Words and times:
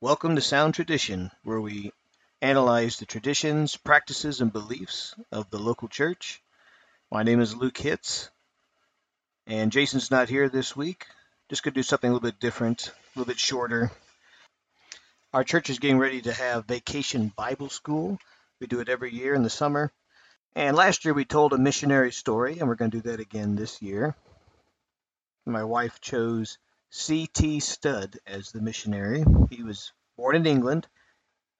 Welcome 0.00 0.34
to 0.34 0.42
Sound 0.42 0.74
Tradition, 0.74 1.30
where 1.44 1.60
we 1.60 1.92
analyze 2.42 2.98
the 2.98 3.06
traditions, 3.06 3.76
practices, 3.76 4.40
and 4.40 4.52
beliefs 4.52 5.14
of 5.30 5.48
the 5.48 5.58
local 5.58 5.88
church. 5.88 6.42
My 7.12 7.22
name 7.22 7.40
is 7.40 7.54
Luke 7.54 7.78
Hitz, 7.78 8.28
and 9.46 9.72
Jason's 9.72 10.10
not 10.10 10.28
here 10.28 10.48
this 10.48 10.76
week. 10.76 11.06
Just 11.48 11.62
going 11.62 11.72
to 11.72 11.78
do 11.78 11.84
something 11.84 12.10
a 12.10 12.12
little 12.12 12.28
bit 12.28 12.40
different, 12.40 12.88
a 12.88 13.18
little 13.18 13.32
bit 13.32 13.38
shorter. 13.38 13.92
Our 15.32 15.44
church 15.44 15.70
is 15.70 15.78
getting 15.78 15.98
ready 15.98 16.20
to 16.22 16.32
have 16.32 16.66
Vacation 16.66 17.32
Bible 17.34 17.70
School. 17.70 18.18
We 18.60 18.66
do 18.66 18.80
it 18.80 18.88
every 18.90 19.14
year 19.14 19.34
in 19.34 19.44
the 19.44 19.48
summer. 19.48 19.92
And 20.56 20.76
last 20.76 21.04
year 21.04 21.14
we 21.14 21.24
told 21.24 21.52
a 21.52 21.58
missionary 21.58 22.12
story, 22.12 22.58
and 22.58 22.68
we're 22.68 22.74
going 22.74 22.90
to 22.90 23.00
do 23.00 23.10
that 23.10 23.20
again 23.20 23.54
this 23.54 23.80
year. 23.80 24.16
My 25.46 25.64
wife 25.64 26.00
chose 26.00 26.58
C.T. 26.96 27.58
Studd 27.58 28.20
as 28.24 28.52
the 28.52 28.62
missionary. 28.62 29.24
He 29.50 29.64
was 29.64 29.92
born 30.16 30.36
in 30.36 30.46
England 30.46 30.86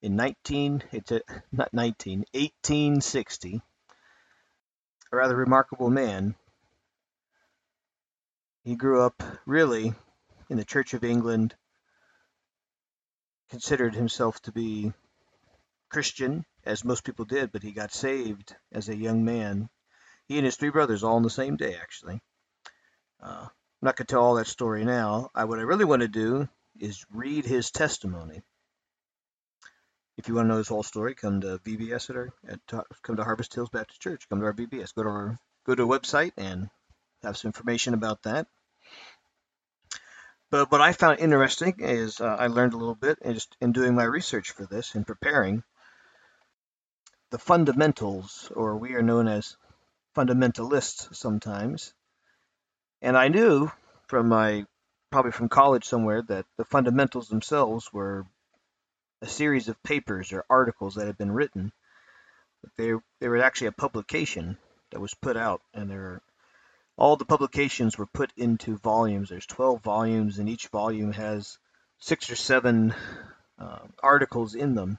in 0.01 0.15
19, 0.15 0.85
it's 0.93 1.11
a, 1.11 1.23
not 1.51 1.75
19, 1.75 2.21
1860. 2.33 3.61
A 5.11 5.17
rather 5.17 5.35
remarkable 5.35 5.91
man. 5.91 6.37
He 8.63 8.77
grew 8.77 9.03
up 9.03 9.25
really 9.45 9.93
in 10.49 10.57
the 10.57 10.65
Church 10.65 10.95
of 10.95 11.03
England, 11.03 11.57
considered 13.51 13.97
himself 13.97 14.41
to 14.43 14.53
be 14.53 14.93
Christian, 15.89 16.45
as 16.65 16.85
most 16.85 17.03
people 17.03 17.25
did, 17.25 17.51
but 17.51 17.65
he 17.65 17.73
got 17.73 17.93
saved 17.93 18.55
as 18.71 18.89
a 18.89 18.97
young 18.97 19.25
man. 19.25 19.69
He 20.29 20.37
and 20.37 20.45
his 20.45 20.55
three 20.57 20.71
brothers 20.71 21.03
all 21.03 21.17
on 21.17 21.23
the 21.25 21.29
same 21.29 21.57
day, 21.57 21.75
actually. 21.75 22.21
Uh, 23.21 23.49
I'm 23.85 23.89
not 23.89 23.97
going 23.97 24.07
to 24.07 24.15
tell 24.15 24.23
all 24.23 24.35
that 24.37 24.47
story 24.47 24.83
now. 24.83 25.31
I, 25.35 25.45
what 25.45 25.59
I 25.59 25.63
really 25.63 25.85
want 25.85 26.01
to 26.01 26.09
do 26.09 26.49
is 26.81 27.05
read 27.13 27.45
his 27.45 27.71
testimony. 27.71 28.41
If 30.17 30.27
you 30.27 30.35
want 30.35 30.47
to 30.47 30.53
know 30.53 30.57
his 30.57 30.69
whole 30.69 30.83
story, 30.83 31.15
come 31.15 31.43
to 31.43 31.59
VBS 31.59 32.09
at 32.09 32.17
our, 32.17 32.33
at, 32.49 32.61
come 33.03 33.17
to 33.17 33.25
Harvest 33.25 33.55
Hills 33.55 33.69
Baptist 33.69 34.01
Church. 34.01 34.27
Come 34.31 34.41
to 34.41 34.47
our 34.47 34.55
VBS. 34.55 34.95
Go 34.95 35.03
to 35.03 35.09
our 35.11 35.39
go 35.67 35.75
to 35.75 35.83
a 35.83 35.87
website 35.87 36.33
and 36.39 36.71
have 37.23 37.37
some 37.37 37.51
information 37.51 37.93
about 37.93 38.23
that. 38.23 38.47
But 40.51 40.73
what 40.73 40.81
I 40.81 40.93
found 40.93 41.21
interesting 41.21 41.75
is 41.81 42.23
uh, 42.23 42.25
I 42.25 42.47
learned 42.47 42.73
a 42.73 42.79
little 42.79 42.95
bit 42.95 43.19
in, 43.21 43.35
just 43.35 43.55
in 43.61 43.73
doing 43.73 43.95
my 43.95 44.05
research 44.05 44.53
for 44.53 44.65
this 44.65 44.95
and 44.95 45.07
preparing 45.07 45.63
the 47.29 47.39
fundamentals, 47.39 48.51
or 48.57 48.79
we 48.79 48.95
are 48.95 49.03
known 49.03 49.29
as 49.29 49.59
fundamentalists 50.17 51.15
sometimes, 51.15 51.93
and 53.05 53.19
I 53.19 53.29
knew 53.29 53.71
from 54.07 54.29
my 54.29 54.65
probably 55.13 55.31
from 55.31 55.51
college 55.51 55.85
somewhere 55.85 56.23
that 56.23 56.47
the 56.57 56.65
fundamentals 56.65 57.29
themselves 57.29 57.93
were 57.93 58.27
a 59.21 59.27
series 59.27 59.69
of 59.69 59.83
papers 59.83 60.33
or 60.33 60.47
articles 60.49 60.95
that 60.95 61.07
had 61.07 61.19
been 61.19 61.31
written. 61.31 61.71
They 62.79 62.95
they 63.21 63.29
were 63.29 63.43
actually 63.43 63.67
a 63.69 63.73
publication 63.73 64.57
that 64.91 65.01
was 65.01 65.13
put 65.13 65.37
out, 65.37 65.61
and 65.75 65.91
there 65.91 66.23
all 66.97 67.17
the 67.17 67.27
publications 67.27 67.99
were 67.99 68.07
put 68.07 68.33
into 68.39 68.79
volumes. 68.79 69.29
There's 69.29 69.47
12 69.47 69.83
volumes, 69.83 70.39
and 70.39 70.49
each 70.49 70.69
volume 70.69 71.13
has 71.13 71.59
six 71.99 72.31
or 72.31 72.37
seven 72.37 72.95
uh, 73.59 73.81
articles 74.03 74.55
in 74.55 74.75
them. 74.75 74.99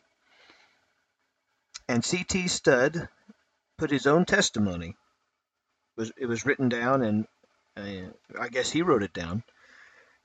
And 1.90 2.06
C.T. 2.06 2.50
Studd 2.50 3.10
put 3.80 3.90
his 3.90 4.06
own 4.06 4.26
testimony. 4.26 4.90
It 4.90 6.02
was 6.02 6.12
it 6.18 6.26
was 6.28 6.46
written 6.46 6.70
down, 6.70 7.02
and 7.02 7.26
I 7.78 8.50
guess 8.50 8.72
he 8.72 8.82
wrote 8.82 9.04
it 9.04 9.14
down, 9.14 9.44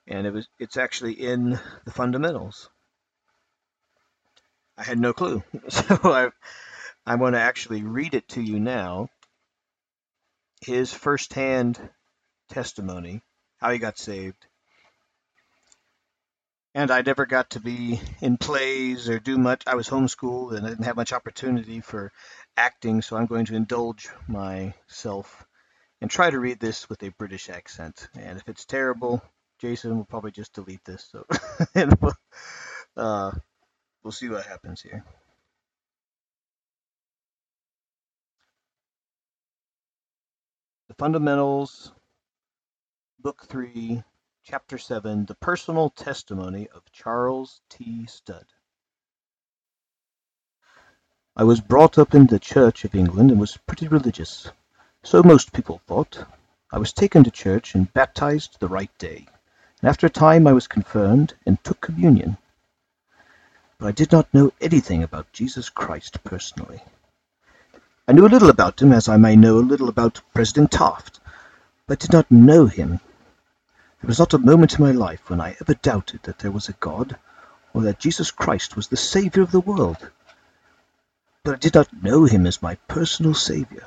and 0.07 0.27
it 0.27 0.33
was 0.33 0.49
it's 0.59 0.77
actually 0.77 1.15
in 1.15 1.59
the 1.85 1.91
fundamentals. 1.91 2.71
I 4.77 4.85
had 4.85 4.99
no 4.99 5.13
clue, 5.13 5.43
so 5.69 5.99
I 6.05 6.31
I 7.05 7.17
want 7.17 7.35
to 7.35 7.41
actually 7.41 7.83
read 7.83 8.15
it 8.15 8.29
to 8.29 8.41
you 8.41 8.61
now. 8.61 9.09
His 10.61 10.93
firsthand 10.93 11.81
testimony, 12.51 13.23
how 13.59 13.71
he 13.71 13.79
got 13.79 13.99
saved. 13.99 14.47
And 16.73 16.91
I 16.93 17.03
never 17.03 17.27
got 17.27 17.51
to 17.51 17.61
be 17.61 18.01
in 18.21 18.37
plays 18.37 19.09
or 19.09 19.19
do 19.19 19.39
much. 19.39 19.63
I 19.67 19.75
was 19.75 19.89
homeschooled 19.89 20.57
and 20.57 20.65
I 20.65 20.69
didn't 20.69 20.85
have 20.85 20.97
much 20.97 21.13
opportunity 21.13 21.81
for 21.81 22.13
acting, 22.57 23.03
so 23.03 23.17
I'm 23.17 23.27
going 23.27 23.47
to 23.47 23.57
indulge 23.57 24.09
myself 24.29 25.47
and 26.01 26.11
try 26.11 26.31
to 26.31 26.41
read 26.41 26.59
this 26.61 26.89
with 26.89 27.03
a 27.03 27.11
British 27.11 27.51
accent. 27.51 28.09
And 28.19 28.39
if 28.39 28.49
it's 28.49 28.65
terrible, 28.65 29.23
Jason 29.59 29.97
will 29.97 30.05
probably 30.05 30.31
just 30.31 30.55
delete 30.55 30.85
this. 30.85 31.07
So, 31.11 31.27
we'll, 31.75 32.15
uh, 32.97 33.33
we'll 34.03 34.13
see 34.13 34.29
what 34.29 34.47
happens 34.47 34.81
here. 34.81 35.05
The 40.89 40.95
Fundamentals, 40.95 41.93
Book 43.21 43.47
3, 43.49 44.03
Chapter 44.45 44.79
7 44.79 45.27
The 45.27 45.35
Personal 45.37 45.91
Testimony 45.91 46.69
of 46.75 46.83
Charles 46.91 47.61
T. 47.69 48.07
Studd. 48.07 48.47
I 51.37 51.45
was 51.45 51.61
brought 51.61 51.99
up 51.99 52.15
in 52.15 52.27
the 52.27 52.41
Church 52.41 52.85
of 52.85 52.95
England 52.95 53.31
and 53.31 53.39
was 53.39 53.57
pretty 53.57 53.87
religious. 53.87 54.51
So 55.03 55.23
most 55.23 55.55
people 55.55 55.81
thought. 55.87 56.25
I 56.71 56.79
was 56.79 56.93
taken 56.93 57.25
to 57.25 57.31
church 57.31 57.75
and 57.75 57.93
baptized 57.95 58.61
the 58.61 58.69
right 58.69 58.91
day, 58.99 59.27
and 59.81 59.89
after 59.89 60.07
a 60.07 60.11
time 60.11 60.47
I 60.47 60.53
was 60.53 60.69
confirmed 60.69 61.33
and 61.47 61.63
took 61.65 61.81
communion. 61.81 62.37
But 63.79 63.89
I 63.89 63.93
did 63.93 64.13
not 64.13 64.33
know 64.35 64.53
anything 64.61 65.03
about 65.03 65.33
Jesus 65.33 65.71
Christ 65.71 66.23
personally. 66.23 66.83
I 68.07 68.13
knew 68.13 68.27
a 68.27 68.29
little 68.29 68.51
about 68.51 68.83
him 68.83 68.93
as 68.93 69.09
I 69.09 69.17
may 69.17 69.37
know 69.37 69.59
a 69.59 69.71
little 69.73 69.89
about 69.89 70.21
President 70.35 70.71
Taft, 70.71 71.19
but 71.87 71.99
did 71.99 72.13
not 72.13 72.31
know 72.31 72.67
him. 72.67 73.01
There 74.01 74.09
was 74.09 74.19
not 74.19 74.35
a 74.35 74.39
moment 74.39 74.79
in 74.79 74.85
my 74.85 74.93
life 74.93 75.31
when 75.31 75.41
I 75.41 75.57
ever 75.63 75.75
doubted 75.75 76.25
that 76.25 76.41
there 76.41 76.51
was 76.51 76.69
a 76.69 76.75
God, 76.75 77.17
or 77.73 77.83
that 77.83 77.99
Jesus 77.99 78.31
Christ 78.31 78.77
was 78.77 78.89
the 78.89 78.99
Saviour 78.99 79.43
of 79.43 79.51
the 79.51 79.61
world. 79.61 80.11
But 81.43 81.55
I 81.55 81.59
did 81.59 81.75
not 81.75 82.03
know 82.03 82.25
him 82.25 82.47
as 82.47 82.61
my 82.61 82.75
personal 82.87 83.33
Saviour. 83.33 83.85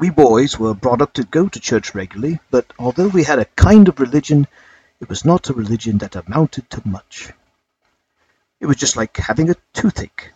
We 0.00 0.08
boys 0.08 0.58
were 0.58 0.72
brought 0.72 1.02
up 1.02 1.12
to 1.12 1.24
go 1.24 1.46
to 1.46 1.60
church 1.60 1.94
regularly, 1.94 2.40
but 2.50 2.72
although 2.78 3.08
we 3.08 3.22
had 3.22 3.38
a 3.38 3.44
kind 3.44 3.86
of 3.86 4.00
religion, 4.00 4.46
it 4.98 5.10
was 5.10 5.26
not 5.26 5.50
a 5.50 5.52
religion 5.52 5.98
that 5.98 6.16
amounted 6.16 6.70
to 6.70 6.88
much. 6.88 7.30
It 8.60 8.66
was 8.66 8.78
just 8.78 8.96
like 8.96 9.18
having 9.18 9.50
a 9.50 9.56
toothache. 9.74 10.32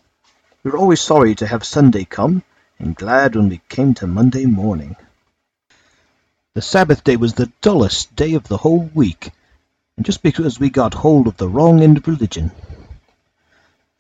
We 0.62 0.70
were 0.70 0.76
always 0.76 1.00
sorry 1.00 1.34
to 1.36 1.47
have 1.47 1.64
Sunday 1.64 2.04
come, 2.04 2.42
and 2.78 2.94
glad 2.94 3.36
when 3.36 3.48
we 3.48 3.62
came 3.70 3.94
to 3.94 4.06
Monday 4.06 4.44
morning. 4.44 4.97
The 6.53 6.60
Sabbath 6.60 7.03
day 7.03 7.16
was 7.16 7.32
the 7.32 7.50
dullest 7.62 8.14
day 8.14 8.34
of 8.34 8.47
the 8.47 8.58
whole 8.58 8.91
week, 8.92 9.30
and 9.97 10.04
just 10.04 10.22
because 10.22 10.60
we 10.60 10.69
got 10.69 10.92
hold 10.92 11.26
of 11.26 11.38
the 11.38 11.48
wrong 11.48 11.80
end 11.80 11.97
of 11.97 12.06
religion. 12.06 12.53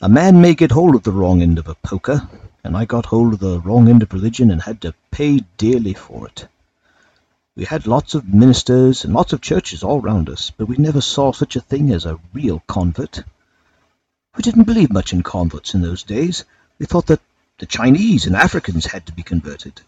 A 0.02 0.10
man 0.10 0.42
may 0.42 0.54
get 0.54 0.72
hold 0.72 0.94
of 0.94 1.04
the 1.04 1.12
wrong 1.12 1.40
end 1.40 1.58
of 1.58 1.68
a 1.68 1.74
poker, 1.74 2.28
and 2.64 2.76
I 2.76 2.86
got 2.86 3.06
hold 3.06 3.34
of 3.34 3.40
the 3.40 3.60
wrong 3.60 3.88
end 3.88 4.02
of 4.02 4.14
religion 4.14 4.50
and 4.50 4.62
had 4.62 4.80
to 4.80 4.94
pay 5.10 5.40
dearly 5.58 5.92
for 5.92 6.26
it. 6.26 6.48
We 7.56 7.66
had 7.66 7.86
lots 7.86 8.14
of 8.14 8.32
ministers 8.32 9.04
and 9.04 9.12
lots 9.12 9.32
of 9.34 9.42
churches 9.42 9.84
all 9.84 10.00
round 10.00 10.30
us, 10.30 10.50
but 10.50 10.66
we 10.66 10.76
never 10.76 11.02
saw 11.02 11.30
such 11.30 11.54
a 11.54 11.60
thing 11.60 11.92
as 11.92 12.06
a 12.06 12.18
real 12.32 12.62
convert. 12.66 13.22
We 14.36 14.42
didn't 14.42 14.64
believe 14.64 14.90
much 14.90 15.12
in 15.12 15.22
converts 15.22 15.74
in 15.74 15.82
those 15.82 16.02
days. 16.02 16.44
We 16.78 16.86
thought 16.86 17.06
that 17.06 17.20
the 17.58 17.66
Chinese 17.66 18.26
and 18.26 18.34
Africans 18.34 18.86
had 18.86 19.06
to 19.06 19.12
be 19.12 19.22
converted. 19.22 19.80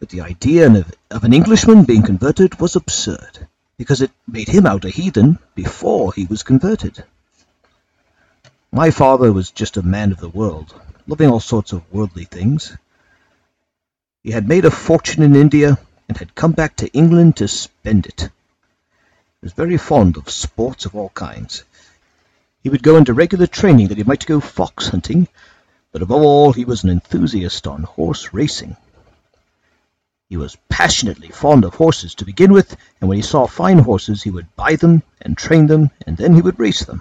But 0.00 0.08
the 0.08 0.22
idea 0.22 0.68
of, 0.68 0.92
of 1.10 1.24
an 1.24 1.32
Englishman 1.32 1.84
being 1.84 2.02
converted 2.02 2.58
was 2.58 2.74
absurd, 2.74 3.46
because 3.76 4.00
it 4.00 4.10
made 4.26 4.48
him 4.48 4.66
out 4.66 4.84
a 4.84 4.90
heathen 4.90 5.38
before 5.54 6.12
he 6.12 6.24
was 6.24 6.42
converted. 6.42 7.04
My 8.72 8.90
father 8.90 9.32
was 9.32 9.50
just 9.50 9.76
a 9.76 9.82
man 9.82 10.10
of 10.10 10.18
the 10.18 10.28
world, 10.28 10.74
loving 11.08 11.30
all 11.30 11.40
sorts 11.40 11.72
of 11.72 11.90
worldly 11.90 12.24
things. 12.24 12.76
He 14.22 14.30
had 14.30 14.46
made 14.46 14.66
a 14.66 14.70
fortune 14.70 15.22
in 15.22 15.34
India 15.34 15.78
and 16.06 16.18
had 16.18 16.34
come 16.34 16.52
back 16.52 16.76
to 16.76 16.92
England 16.92 17.38
to 17.38 17.48
spend 17.48 18.04
it. 18.06 18.20
He 18.20 19.44
was 19.46 19.54
very 19.54 19.78
fond 19.78 20.18
of 20.18 20.28
sports 20.28 20.84
of 20.84 20.94
all 20.94 21.08
kinds. 21.08 21.64
He 22.62 22.68
would 22.68 22.82
go 22.82 22.98
into 22.98 23.14
regular 23.14 23.46
training 23.46 23.88
that 23.88 23.96
he 23.96 24.04
might 24.04 24.26
go 24.26 24.38
fox 24.38 24.88
hunting, 24.88 25.28
but 25.92 26.02
above 26.02 26.20
all 26.20 26.52
he 26.52 26.66
was 26.66 26.84
an 26.84 26.90
enthusiast 26.90 27.66
on 27.66 27.84
horse 27.84 28.34
racing. 28.34 28.76
He 30.28 30.36
was 30.36 30.58
passionately 30.68 31.28
fond 31.28 31.64
of 31.64 31.76
horses 31.76 32.16
to 32.16 32.26
begin 32.26 32.52
with, 32.52 32.76
and 33.00 33.08
when 33.08 33.16
he 33.16 33.22
saw 33.22 33.46
fine 33.46 33.78
horses 33.78 34.22
he 34.22 34.30
would 34.30 34.54
buy 34.56 34.76
them 34.76 35.02
and 35.22 35.38
train 35.38 35.68
them, 35.68 35.90
and 36.06 36.18
then 36.18 36.34
he 36.34 36.42
would 36.42 36.58
race 36.58 36.84
them. 36.84 37.00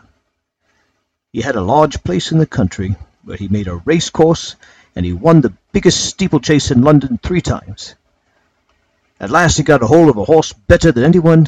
He 1.33 1.41
had 1.41 1.57
a 1.57 1.61
large 1.61 2.01
place 2.05 2.31
in 2.31 2.37
the 2.37 2.45
country, 2.45 2.95
where 3.27 3.35
he 3.35 3.49
made 3.49 3.67
a 3.67 3.75
race 3.83 4.09
course, 4.09 4.55
and 4.95 5.05
he 5.05 5.11
won 5.11 5.41
the 5.41 5.53
biggest 5.73 6.05
steeplechase 6.05 6.71
in 6.71 6.81
London 6.81 7.19
three 7.21 7.41
times. 7.41 7.93
At 9.19 9.29
last 9.29 9.57
he 9.57 9.63
got 9.63 9.83
a 9.83 9.87
hold 9.87 10.07
of 10.07 10.15
a 10.15 10.23
horse 10.23 10.53
better 10.53 10.93
than 10.93 11.03
anyone 11.03 11.47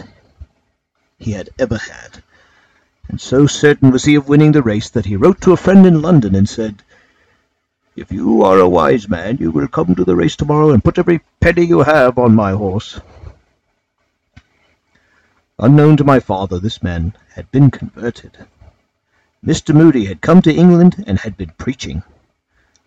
he 1.18 1.32
had 1.32 1.50
ever 1.58 1.78
had, 1.78 2.22
and 3.08 3.22
so 3.22 3.48
certain 3.48 3.92
was 3.92 4.04
he 4.04 4.16
of 4.16 4.28
winning 4.28 4.52
the 4.52 4.62
race 4.62 4.90
that 4.90 5.06
he 5.06 5.16
wrote 5.16 5.40
to 5.40 5.54
a 5.54 5.58
friend 5.58 5.86
in 5.86 6.02
London 6.02 6.36
and 6.36 6.50
said, 6.50 6.84
If 7.96 8.12
you 8.12 8.44
are 8.44 8.60
a 8.60 8.68
wise 8.68 9.08
man, 9.08 9.38
you 9.38 9.50
will 9.50 9.70
come 9.70 9.96
to 9.96 10.04
the 10.04 10.18
race 10.18 10.36
tomorrow 10.36 10.72
and 10.72 10.84
put 10.84 11.00
every 11.00 11.22
penny 11.40 11.64
you 11.64 11.80
have 11.84 12.18
on 12.18 12.36
my 12.36 12.52
horse. 12.52 13.00
Unknown 15.58 15.96
to 15.96 16.04
my 16.04 16.20
father, 16.20 16.60
this 16.60 16.84
man 16.84 17.14
had 17.36 17.50
been 17.52 17.72
converted. 17.72 18.38
Mr. 19.46 19.74
Moody 19.74 20.06
had 20.06 20.20
come 20.22 20.42
to 20.42 20.54
England 20.54 21.04
and 21.08 21.20
had 21.20 21.38
been 21.38 21.54
preaching. 21.58 22.04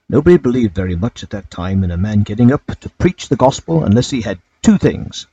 Nobody 0.08 0.36
believed 0.36 0.74
very 0.74 0.94
much 0.94 1.22
at 1.22 1.30
that 1.30 1.50
time 1.50 1.82
in 1.82 1.90
a 1.90 1.96
man 1.96 2.22
getting 2.24 2.52
up 2.52 2.66
to 2.80 2.90
preach 2.90 3.28
the 3.28 3.36
gospel 3.36 3.84
unless 3.84 4.10
he 4.10 4.20
had 4.20 4.38
two 4.60 4.76
things 4.76 5.26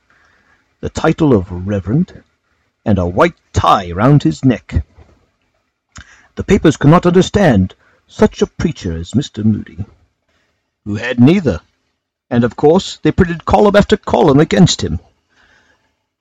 the 0.80 0.90
title 0.90 1.34
of 1.34 1.52
Reverend 1.52 2.24
and 2.86 2.98
a 2.98 3.06
white 3.06 3.36
tie 3.52 3.92
round 3.92 4.24
his 4.24 4.46
neck. 4.46 4.86
The 6.36 6.44
papers 6.46 6.78
could 6.78 6.90
not 6.90 7.06
understand 7.06 7.76
such 8.08 8.42
a 8.42 8.48
preacher 8.48 8.96
as 8.96 9.12
Mr. 9.12 9.44
Moody, 9.44 9.86
who 10.86 10.96
had 10.96 11.20
neither, 11.20 11.60
and 12.30 12.46
of 12.46 12.56
course 12.56 12.98
they 13.04 13.12
printed 13.12 13.44
column 13.44 13.76
after 13.76 13.98
column 13.98 14.40
against 14.40 14.82
him. 14.82 15.02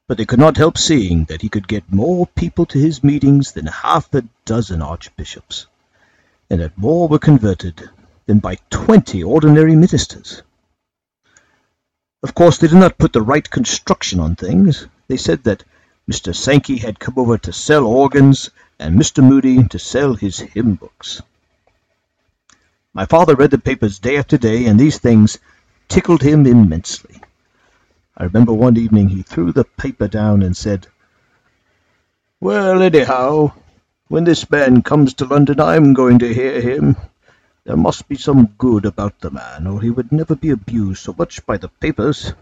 But 0.09 0.17
they 0.17 0.25
could 0.25 0.39
not 0.39 0.57
help 0.57 0.79
seeing 0.79 1.27
that 1.27 1.43
he 1.43 1.51
could 1.51 1.69
get 1.69 1.93
more 1.93 2.27
people 2.27 2.65
to 2.67 2.79
his 2.79 3.05
meetings 3.05 3.53
than 3.53 3.67
half 3.67 4.13
a 4.15 4.25
dozen 4.47 4.81
archbishops, 4.81 5.67
and 6.49 6.61
that 6.61 6.79
more 6.79 7.07
were 7.09 7.19
converted 7.19 7.91
than 8.25 8.39
by 8.39 8.57
twenty 8.71 9.23
ordinary 9.23 9.77
ministers. 9.77 10.43
Of 12.23 12.35
course, 12.35 12.57
they 12.57 12.69
did 12.69 12.79
not 12.79 12.97
put 12.97 13.13
the 13.13 13.23
right 13.23 13.49
construction 13.49 14.19
on 14.19 14.35
things. 14.35 14.87
They 15.09 15.19
said 15.19 15.45
that 15.45 15.63
Mr. 16.11 16.35
Sankey 16.35 16.79
had 16.79 16.99
come 16.99 17.15
over 17.19 17.37
to 17.37 17.53
sell 17.53 17.87
organs, 17.87 18.51
and 18.79 18.99
Mr. 18.99 19.23
Moody 19.23 19.63
to 19.69 19.79
sell 19.79 20.15
his 20.15 20.39
hymn 20.39 20.77
books. 20.77 21.21
My 22.95 23.05
father 23.05 23.35
read 23.35 23.51
the 23.51 23.59
papers 23.59 23.99
day 23.99 24.17
after 24.17 24.39
day, 24.39 24.65
and 24.65 24.81
these 24.81 24.99
things 24.99 25.39
tickled 25.87 26.23
him 26.23 26.47
immensely. 26.47 27.21
I 28.21 28.25
remember 28.25 28.53
one 28.53 28.77
evening 28.77 29.09
he 29.09 29.23
threw 29.23 29.53
the 29.53 29.63
paper 29.63 30.09
down 30.09 30.43
and 30.43 30.57
said, 30.57 30.89
Well, 32.41 32.83
anyhow, 32.83 33.53
when 34.09 34.25
this 34.25 34.51
man 34.51 34.83
comes 34.83 35.15
to 35.15 35.25
London, 35.25 35.61
I'm 35.61 35.95
going 35.95 36.19
to 36.19 36.35
hear 36.35 36.61
him. 36.61 36.97
There 37.63 37.77
must 37.77 38.09
be 38.09 38.17
some 38.17 38.47
good 38.59 38.87
about 38.87 39.21
the 39.21 39.31
man, 39.31 39.69
or 39.69 39.81
he 39.81 39.91
would 39.91 40.11
never 40.11 40.35
be 40.35 40.51
abused 40.51 41.05
so 41.05 41.15
much 41.17 41.47
by 41.47 41.59
the 41.59 41.69
papers. 41.69 42.33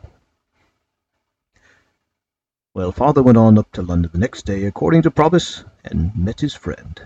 Well, 2.72 2.90
father 2.90 3.22
went 3.22 3.36
on 3.36 3.58
up 3.58 3.70
to 3.72 3.82
London 3.82 4.10
the 4.10 4.18
next 4.18 4.46
day, 4.46 4.64
according 4.64 5.02
to 5.02 5.10
promise, 5.10 5.62
and 5.84 6.16
met 6.16 6.40
his 6.40 6.54
friend. 6.54 6.98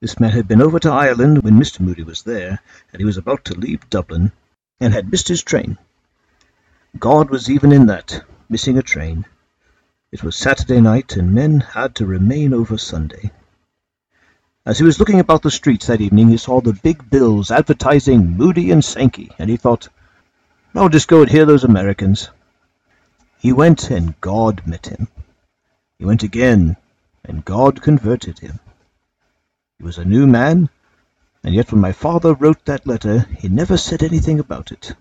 This 0.00 0.20
man 0.20 0.32
had 0.32 0.46
been 0.46 0.60
over 0.60 0.78
to 0.80 0.90
Ireland 0.90 1.42
when 1.42 1.58
Mr. 1.58 1.80
Moody 1.80 2.02
was 2.02 2.22
there, 2.22 2.60
and 2.92 3.00
he 3.00 3.06
was 3.06 3.16
about 3.16 3.46
to 3.46 3.54
leave 3.54 3.88
Dublin, 3.88 4.32
and 4.78 4.92
had 4.92 5.10
missed 5.10 5.28
his 5.28 5.42
train. 5.42 5.78
God 6.98 7.30
was 7.30 7.50
even 7.50 7.72
in 7.72 7.86
that, 7.86 8.22
missing 8.48 8.76
a 8.76 8.82
train. 8.82 9.24
It 10.12 10.22
was 10.22 10.36
Saturday 10.36 10.80
night, 10.80 11.16
and 11.16 11.32
men 11.32 11.60
had 11.60 11.94
to 11.96 12.06
remain 12.06 12.52
over 12.52 12.76
Sunday. 12.76 13.30
As 14.66 14.78
he 14.78 14.84
was 14.84 14.98
looking 15.00 15.18
about 15.18 15.42
the 15.42 15.50
streets 15.50 15.86
that 15.86 16.02
evening, 16.02 16.28
he 16.28 16.36
saw 16.36 16.60
the 16.60 16.74
big 16.74 17.08
bills 17.10 17.50
advertising 17.50 18.36
Moody 18.36 18.70
and 18.70 18.84
Sankey, 18.84 19.32
and 19.38 19.48
he 19.48 19.56
thought, 19.56 19.88
I'll 20.74 20.90
just 20.90 21.08
go 21.08 21.22
and 21.22 21.30
hear 21.30 21.46
those 21.46 21.64
Americans. 21.64 22.28
He 23.38 23.52
went, 23.52 23.90
and 23.90 24.20
God 24.20 24.66
met 24.66 24.86
him. 24.86 25.08
He 25.98 26.04
went 26.04 26.22
again, 26.22 26.76
and 27.24 27.44
God 27.44 27.82
converted 27.82 28.38
him. 28.38 28.60
He 29.78 29.84
was 29.84 29.98
a 29.98 30.04
new 30.04 30.26
man, 30.26 30.68
and 31.42 31.54
yet 31.54 31.72
when 31.72 31.80
my 31.80 31.92
father 31.92 32.34
wrote 32.34 32.64
that 32.66 32.86
letter, 32.86 33.26
he 33.38 33.48
never 33.48 33.76
said 33.76 34.02
anything 34.02 34.38
about 34.38 34.70
it. 34.72 34.94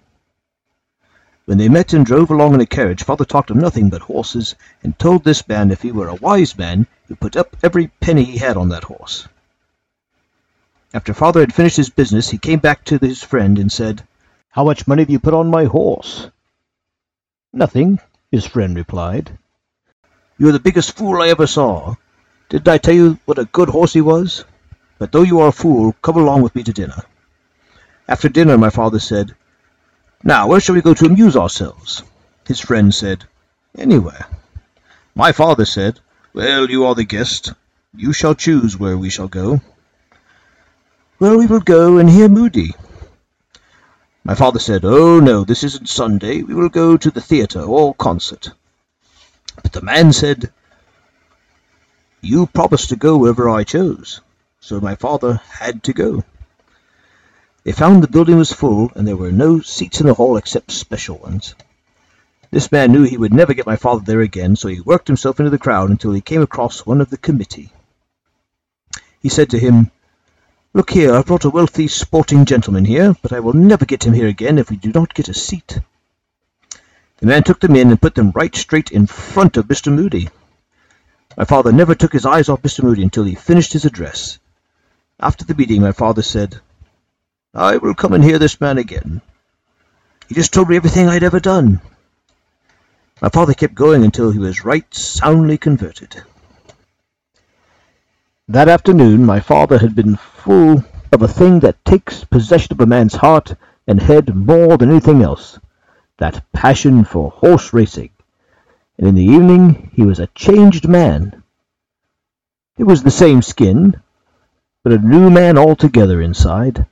When 1.51 1.57
they 1.57 1.67
met 1.67 1.91
and 1.91 2.05
drove 2.05 2.31
along 2.31 2.53
in 2.53 2.61
a 2.61 2.65
carriage, 2.65 3.03
father 3.03 3.25
talked 3.25 3.49
of 3.49 3.57
nothing 3.57 3.89
but 3.89 4.03
horses, 4.03 4.55
and 4.83 4.97
told 4.97 5.25
this 5.25 5.45
man 5.49 5.69
if 5.69 5.81
he 5.81 5.91
were 5.91 6.07
a 6.07 6.15
wise 6.15 6.57
man, 6.57 6.87
he'd 7.09 7.19
put 7.19 7.35
up 7.35 7.57
every 7.61 7.87
penny 7.99 8.23
he 8.23 8.37
had 8.37 8.55
on 8.55 8.69
that 8.69 8.85
horse. 8.85 9.27
After 10.93 11.13
father 11.13 11.41
had 11.41 11.53
finished 11.53 11.75
his 11.75 11.89
business, 11.89 12.29
he 12.29 12.37
came 12.37 12.59
back 12.59 12.85
to 12.85 12.97
his 12.99 13.21
friend 13.21 13.59
and 13.59 13.69
said, 13.69 14.07
How 14.51 14.63
much 14.63 14.87
money 14.87 15.01
have 15.01 15.09
you 15.09 15.19
put 15.19 15.33
on 15.33 15.51
my 15.51 15.65
horse? 15.65 16.29
Nothing, 17.51 17.99
his 18.31 18.45
friend 18.45 18.77
replied. 18.77 19.37
You're 20.37 20.53
the 20.53 20.59
biggest 20.61 20.93
fool 20.93 21.21
I 21.21 21.27
ever 21.27 21.47
saw. 21.47 21.95
Didn't 22.47 22.69
I 22.69 22.77
tell 22.77 22.95
you 22.95 23.19
what 23.25 23.39
a 23.39 23.43
good 23.43 23.67
horse 23.67 23.91
he 23.91 23.99
was? 23.99 24.45
But 24.99 25.11
though 25.11 25.23
you 25.23 25.41
are 25.41 25.49
a 25.49 25.51
fool, 25.51 25.97
come 26.01 26.15
along 26.15 26.43
with 26.43 26.55
me 26.55 26.63
to 26.63 26.71
dinner. 26.71 27.03
After 28.07 28.29
dinner, 28.29 28.57
my 28.57 28.69
father 28.69 28.99
said, 28.99 29.35
Now, 30.23 30.47
where 30.47 30.59
shall 30.59 30.75
we 30.75 30.81
go 30.81 30.93
to 30.93 31.05
amuse 31.05 31.35
ourselves? 31.35 32.03
His 32.45 32.59
friend 32.59 32.93
said, 32.93 33.25
Anywhere. 33.77 34.27
My 35.15 35.31
father 35.31 35.65
said, 35.65 35.99
Well, 36.33 36.69
you 36.69 36.85
are 36.85 36.95
the 36.95 37.03
guest. 37.03 37.53
You 37.95 38.13
shall 38.13 38.35
choose 38.35 38.77
where 38.77 38.97
we 38.97 39.09
shall 39.09 39.27
go. 39.27 39.61
Well, 41.19 41.37
we 41.37 41.47
will 41.47 41.59
go 41.59 41.97
and 41.97 42.09
hear 42.09 42.29
Moody. 42.29 42.73
My 44.23 44.35
father 44.35 44.59
said, 44.59 44.85
Oh, 44.85 45.19
no, 45.19 45.43
this 45.43 45.63
isn't 45.63 45.89
Sunday. 45.89 46.43
We 46.43 46.53
will 46.53 46.69
go 46.69 46.97
to 46.97 47.09
the 47.09 47.21
theatre 47.21 47.61
or 47.63 47.95
concert. 47.95 48.51
But 49.63 49.73
the 49.73 49.81
man 49.81 50.13
said, 50.13 50.51
You 52.21 52.45
promised 52.45 52.89
to 52.89 52.95
go 52.95 53.17
wherever 53.17 53.49
I 53.49 53.63
chose. 53.63 54.21
So 54.59 54.79
my 54.79 54.95
father 54.95 55.41
had 55.49 55.83
to 55.83 55.93
go. 55.93 56.23
They 57.63 57.71
found 57.71 58.01
the 58.01 58.07
building 58.07 58.37
was 58.37 58.51
full, 58.51 58.91
and 58.95 59.07
there 59.07 59.15
were 59.15 59.31
no 59.31 59.59
seats 59.59 60.01
in 60.01 60.07
the 60.07 60.15
hall 60.15 60.35
except 60.35 60.71
special 60.71 61.17
ones. 61.17 61.53
This 62.49 62.71
man 62.71 62.91
knew 62.91 63.03
he 63.03 63.17
would 63.17 63.33
never 63.33 63.53
get 63.53 63.67
my 63.67 63.75
father 63.75 64.03
there 64.03 64.21
again, 64.21 64.55
so 64.55 64.67
he 64.67 64.81
worked 64.81 65.07
himself 65.07 65.39
into 65.39 65.51
the 65.51 65.59
crowd 65.59 65.91
until 65.91 66.11
he 66.11 66.21
came 66.21 66.41
across 66.41 66.87
one 66.87 67.01
of 67.01 67.11
the 67.11 67.17
committee. 67.17 67.71
He 69.21 69.29
said 69.29 69.51
to 69.51 69.59
him, 69.59 69.91
Look 70.73 70.89
here, 70.89 71.13
I've 71.13 71.27
brought 71.27 71.45
a 71.45 71.51
wealthy 71.51 71.87
sporting 71.87 72.45
gentleman 72.45 72.85
here, 72.85 73.15
but 73.21 73.31
I 73.31 73.41
will 73.41 73.53
never 73.53 73.85
get 73.85 74.05
him 74.05 74.13
here 74.13 74.27
again 74.27 74.57
if 74.57 74.71
we 74.71 74.77
do 74.77 74.91
not 74.91 75.13
get 75.13 75.29
a 75.29 75.33
seat. 75.33 75.79
The 77.19 77.27
man 77.27 77.43
took 77.43 77.59
them 77.59 77.75
in 77.75 77.91
and 77.91 78.01
put 78.01 78.15
them 78.15 78.31
right 78.33 78.55
straight 78.55 78.89
in 78.89 79.05
front 79.05 79.57
of 79.57 79.67
Mr. 79.67 79.93
Moody. 79.93 80.29
My 81.37 81.45
father 81.45 81.71
never 81.71 81.93
took 81.93 82.11
his 82.11 82.25
eyes 82.25 82.49
off 82.49 82.63
Mr. 82.63 82.83
Moody 82.83 83.03
until 83.03 83.23
he 83.23 83.35
finished 83.35 83.73
his 83.73 83.85
address. 83.85 84.39
After 85.19 85.45
the 85.45 85.53
meeting, 85.53 85.81
my 85.81 85.91
father 85.91 86.23
said, 86.23 86.59
I 87.53 87.75
will 87.77 87.93
come 87.93 88.13
and 88.13 88.23
hear 88.23 88.39
this 88.39 88.61
man 88.61 88.77
again. 88.77 89.21
He 90.29 90.35
just 90.35 90.53
told 90.53 90.69
me 90.69 90.77
everything 90.77 91.09
I'd 91.09 91.23
ever 91.23 91.41
done. 91.41 91.81
My 93.21 93.27
father 93.27 93.53
kept 93.53 93.75
going 93.75 94.05
until 94.05 94.31
he 94.31 94.39
was 94.39 94.63
right 94.63 94.85
soundly 94.93 95.57
converted. 95.57 96.23
That 98.47 98.69
afternoon 98.69 99.25
my 99.25 99.41
father 99.41 99.77
had 99.77 99.95
been 99.95 100.15
full 100.15 100.85
of 101.11 101.21
a 101.21 101.27
thing 101.27 101.59
that 101.59 101.83
takes 101.83 102.23
possession 102.23 102.71
of 102.71 102.79
a 102.79 102.85
man's 102.85 103.15
heart 103.15 103.55
and 103.85 104.01
head 104.01 104.33
more 104.33 104.77
than 104.77 104.89
anything 104.89 105.21
else, 105.21 105.59
that 106.19 106.45
passion 106.53 107.03
for 107.03 107.31
horse 107.31 107.73
racing, 107.73 108.11
and 108.97 109.07
in 109.07 109.15
the 109.15 109.25
evening 109.25 109.91
he 109.93 110.03
was 110.03 110.19
a 110.19 110.27
changed 110.27 110.87
man. 110.87 111.43
It 112.77 112.85
was 112.85 113.03
the 113.03 113.11
same 113.11 113.41
skin, 113.41 114.01
but 114.83 114.93
a 114.93 114.97
new 114.97 115.29
man 115.29 115.57
altogether 115.57 116.21
inside. 116.21 116.85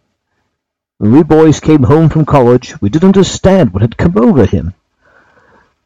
When 1.00 1.14
we 1.14 1.24
boys 1.24 1.62
came 1.62 1.84
home 1.84 2.10
from 2.10 2.26
college, 2.26 2.76
we 2.82 2.90
didn't 2.90 3.16
understand 3.16 3.72
what 3.72 3.82
had 3.82 3.96
come 3.96 4.18
over 4.18 4.46
him. 4.46 4.74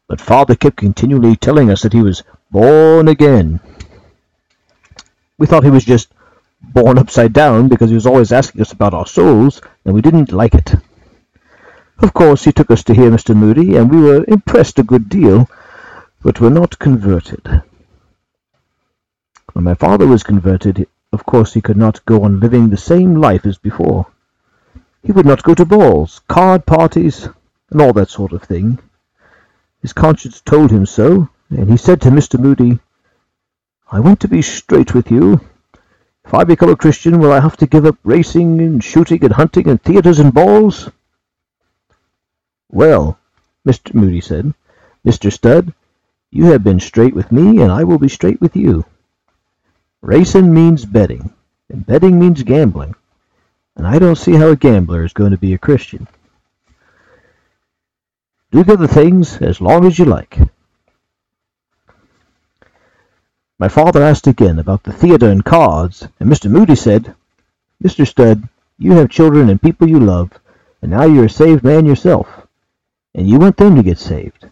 But 0.08 0.20
father 0.20 0.56
kept 0.56 0.76
continually 0.76 1.36
telling 1.36 1.70
us 1.70 1.82
that 1.82 1.92
he 1.92 2.02
was 2.02 2.24
born 2.50 3.06
again. 3.06 3.60
We 5.38 5.46
thought 5.46 5.62
he 5.62 5.70
was 5.70 5.84
just 5.84 6.08
born 6.60 6.98
upside 6.98 7.32
down 7.32 7.68
because 7.68 7.90
he 7.90 7.94
was 7.94 8.06
always 8.06 8.32
asking 8.32 8.62
us 8.62 8.72
about 8.72 8.92
our 8.92 9.06
souls, 9.06 9.60
and 9.84 9.94
we 9.94 10.02
didn't 10.02 10.32
like 10.32 10.52
it. 10.52 10.74
Of 12.00 12.12
course, 12.12 12.42
he 12.42 12.50
took 12.50 12.72
us 12.72 12.82
to 12.82 12.94
hear 12.94 13.12
Mr. 13.12 13.36
Moody, 13.36 13.76
and 13.76 13.88
we 13.88 14.00
were 14.00 14.24
impressed 14.26 14.80
a 14.80 14.82
good 14.82 15.08
deal, 15.08 15.48
but 16.24 16.40
were 16.40 16.50
not 16.50 16.80
converted. 16.80 17.62
When 19.52 19.62
my 19.62 19.74
father 19.74 20.08
was 20.08 20.24
converted, 20.24 20.88
of 21.12 21.24
course 21.24 21.54
he 21.54 21.60
could 21.60 21.76
not 21.76 22.04
go 22.04 22.24
on 22.24 22.40
living 22.40 22.70
the 22.70 22.76
same 22.76 23.14
life 23.14 23.46
as 23.46 23.58
before. 23.58 24.08
He 25.04 25.12
would 25.12 25.26
not 25.26 25.42
go 25.42 25.54
to 25.54 25.66
balls, 25.66 26.22
card 26.28 26.64
parties, 26.64 27.28
and 27.70 27.82
all 27.82 27.92
that 27.92 28.08
sort 28.08 28.32
of 28.32 28.42
thing. 28.42 28.78
His 29.82 29.92
conscience 29.92 30.40
told 30.40 30.70
him 30.70 30.86
so, 30.86 31.28
and 31.50 31.70
he 31.70 31.76
said 31.76 32.00
to 32.00 32.10
Mr. 32.10 32.40
Moody, 32.40 32.78
I 33.92 34.00
want 34.00 34.20
to 34.20 34.28
be 34.28 34.40
straight 34.40 34.94
with 34.94 35.10
you. 35.10 35.40
If 36.24 36.32
I 36.32 36.44
become 36.44 36.70
a 36.70 36.76
Christian, 36.76 37.18
will 37.18 37.32
I 37.32 37.40
have 37.40 37.58
to 37.58 37.66
give 37.66 37.84
up 37.84 37.98
racing 38.02 38.62
and 38.62 38.82
shooting 38.82 39.22
and 39.22 39.34
hunting 39.34 39.68
and 39.68 39.82
theatres 39.82 40.20
and 40.20 40.32
balls? 40.32 40.88
Well, 42.70 43.18
Mr. 43.68 43.92
Moody 43.92 44.22
said, 44.22 44.54
Mr. 45.06 45.30
Studd, 45.30 45.74
you 46.30 46.46
have 46.46 46.64
been 46.64 46.80
straight 46.80 47.14
with 47.14 47.30
me, 47.30 47.60
and 47.60 47.70
I 47.70 47.84
will 47.84 47.98
be 47.98 48.08
straight 48.08 48.40
with 48.40 48.56
you. 48.56 48.86
Racing 50.00 50.54
means 50.54 50.86
betting, 50.86 51.34
and 51.68 51.84
betting 51.84 52.18
means 52.18 52.42
gambling, 52.42 52.94
and 53.76 53.86
I 53.86 53.98
don't 53.98 54.16
see 54.16 54.32
how 54.32 54.48
a 54.48 54.56
gambler 54.56 55.04
is 55.04 55.12
going 55.12 55.32
to 55.32 55.38
be 55.38 55.54
a 55.54 55.58
Christian. 55.58 56.06
Do 58.50 58.62
the 58.62 58.74
other 58.74 58.86
things 58.86 59.38
as 59.38 59.60
long 59.60 59.84
as 59.84 59.98
you 59.98 60.04
like. 60.04 60.38
My 63.58 63.68
father 63.68 64.02
asked 64.02 64.26
again 64.26 64.58
about 64.58 64.82
the 64.82 64.92
theatre 64.92 65.28
and 65.28 65.44
cards, 65.44 66.06
and 66.20 66.30
Mr. 66.30 66.50
Moody 66.50 66.74
said, 66.74 67.14
Mr. 67.82 68.06
Studd, 68.06 68.48
you 68.78 68.92
have 68.92 69.10
children 69.10 69.48
and 69.48 69.60
people 69.60 69.88
you 69.88 70.00
love, 70.00 70.30
and 70.82 70.90
now 70.90 71.04
you're 71.04 71.26
a 71.26 71.30
saved 71.30 71.64
man 71.64 71.86
yourself, 71.86 72.46
and 73.14 73.28
you 73.28 73.38
want 73.38 73.56
them 73.56 73.76
to 73.76 73.82
get 73.82 73.98
saved. 73.98 74.48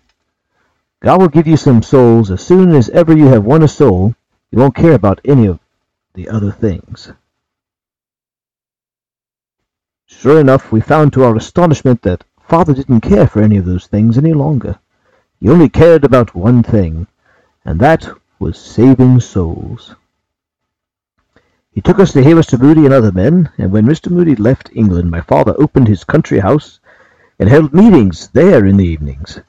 God 1.00 1.20
will 1.20 1.28
give 1.28 1.46
you 1.46 1.56
some 1.56 1.82
souls 1.82 2.30
as 2.30 2.40
soon 2.40 2.74
as 2.74 2.88
ever 2.90 3.16
you 3.16 3.26
have 3.26 3.44
won 3.44 3.62
a 3.62 3.68
soul. 3.68 4.14
You 4.50 4.58
won't 4.58 4.76
care 4.76 4.94
about 4.94 5.20
any 5.24 5.46
of 5.46 5.58
the 6.14 6.28
other 6.28 6.52
things. 6.52 7.12
Sure 10.18 10.38
enough, 10.38 10.70
we 10.70 10.80
found 10.80 11.12
to 11.12 11.24
our 11.24 11.34
astonishment 11.36 12.02
that 12.02 12.24
Father 12.48 12.74
didn't 12.74 13.00
care 13.00 13.26
for 13.26 13.42
any 13.42 13.56
of 13.56 13.64
those 13.64 13.86
things 13.86 14.16
any 14.16 14.32
longer. 14.32 14.78
He 15.40 15.48
only 15.48 15.68
cared 15.68 16.04
about 16.04 16.34
one 16.34 16.62
thing, 16.62 17.08
and 17.64 17.80
that 17.80 18.08
was 18.38 18.58
saving 18.58 19.20
souls. 19.20 19.96
He 21.72 21.80
took 21.80 21.98
us 21.98 22.12
to 22.12 22.22
hear 22.22 22.36
Mr. 22.36 22.60
Moody 22.60 22.84
and 22.84 22.94
other 22.94 23.10
men, 23.10 23.50
and 23.58 23.72
when 23.72 23.86
Mr. 23.86 24.10
Moody 24.10 24.36
left 24.36 24.70
England, 24.74 25.10
my 25.10 25.20
father 25.20 25.54
opened 25.58 25.88
his 25.88 26.04
country 26.04 26.38
house 26.38 26.78
and 27.38 27.48
held 27.48 27.72
meetings 27.72 28.28
there 28.28 28.64
in 28.64 28.76
the 28.76 28.84
evenings. 28.84 29.40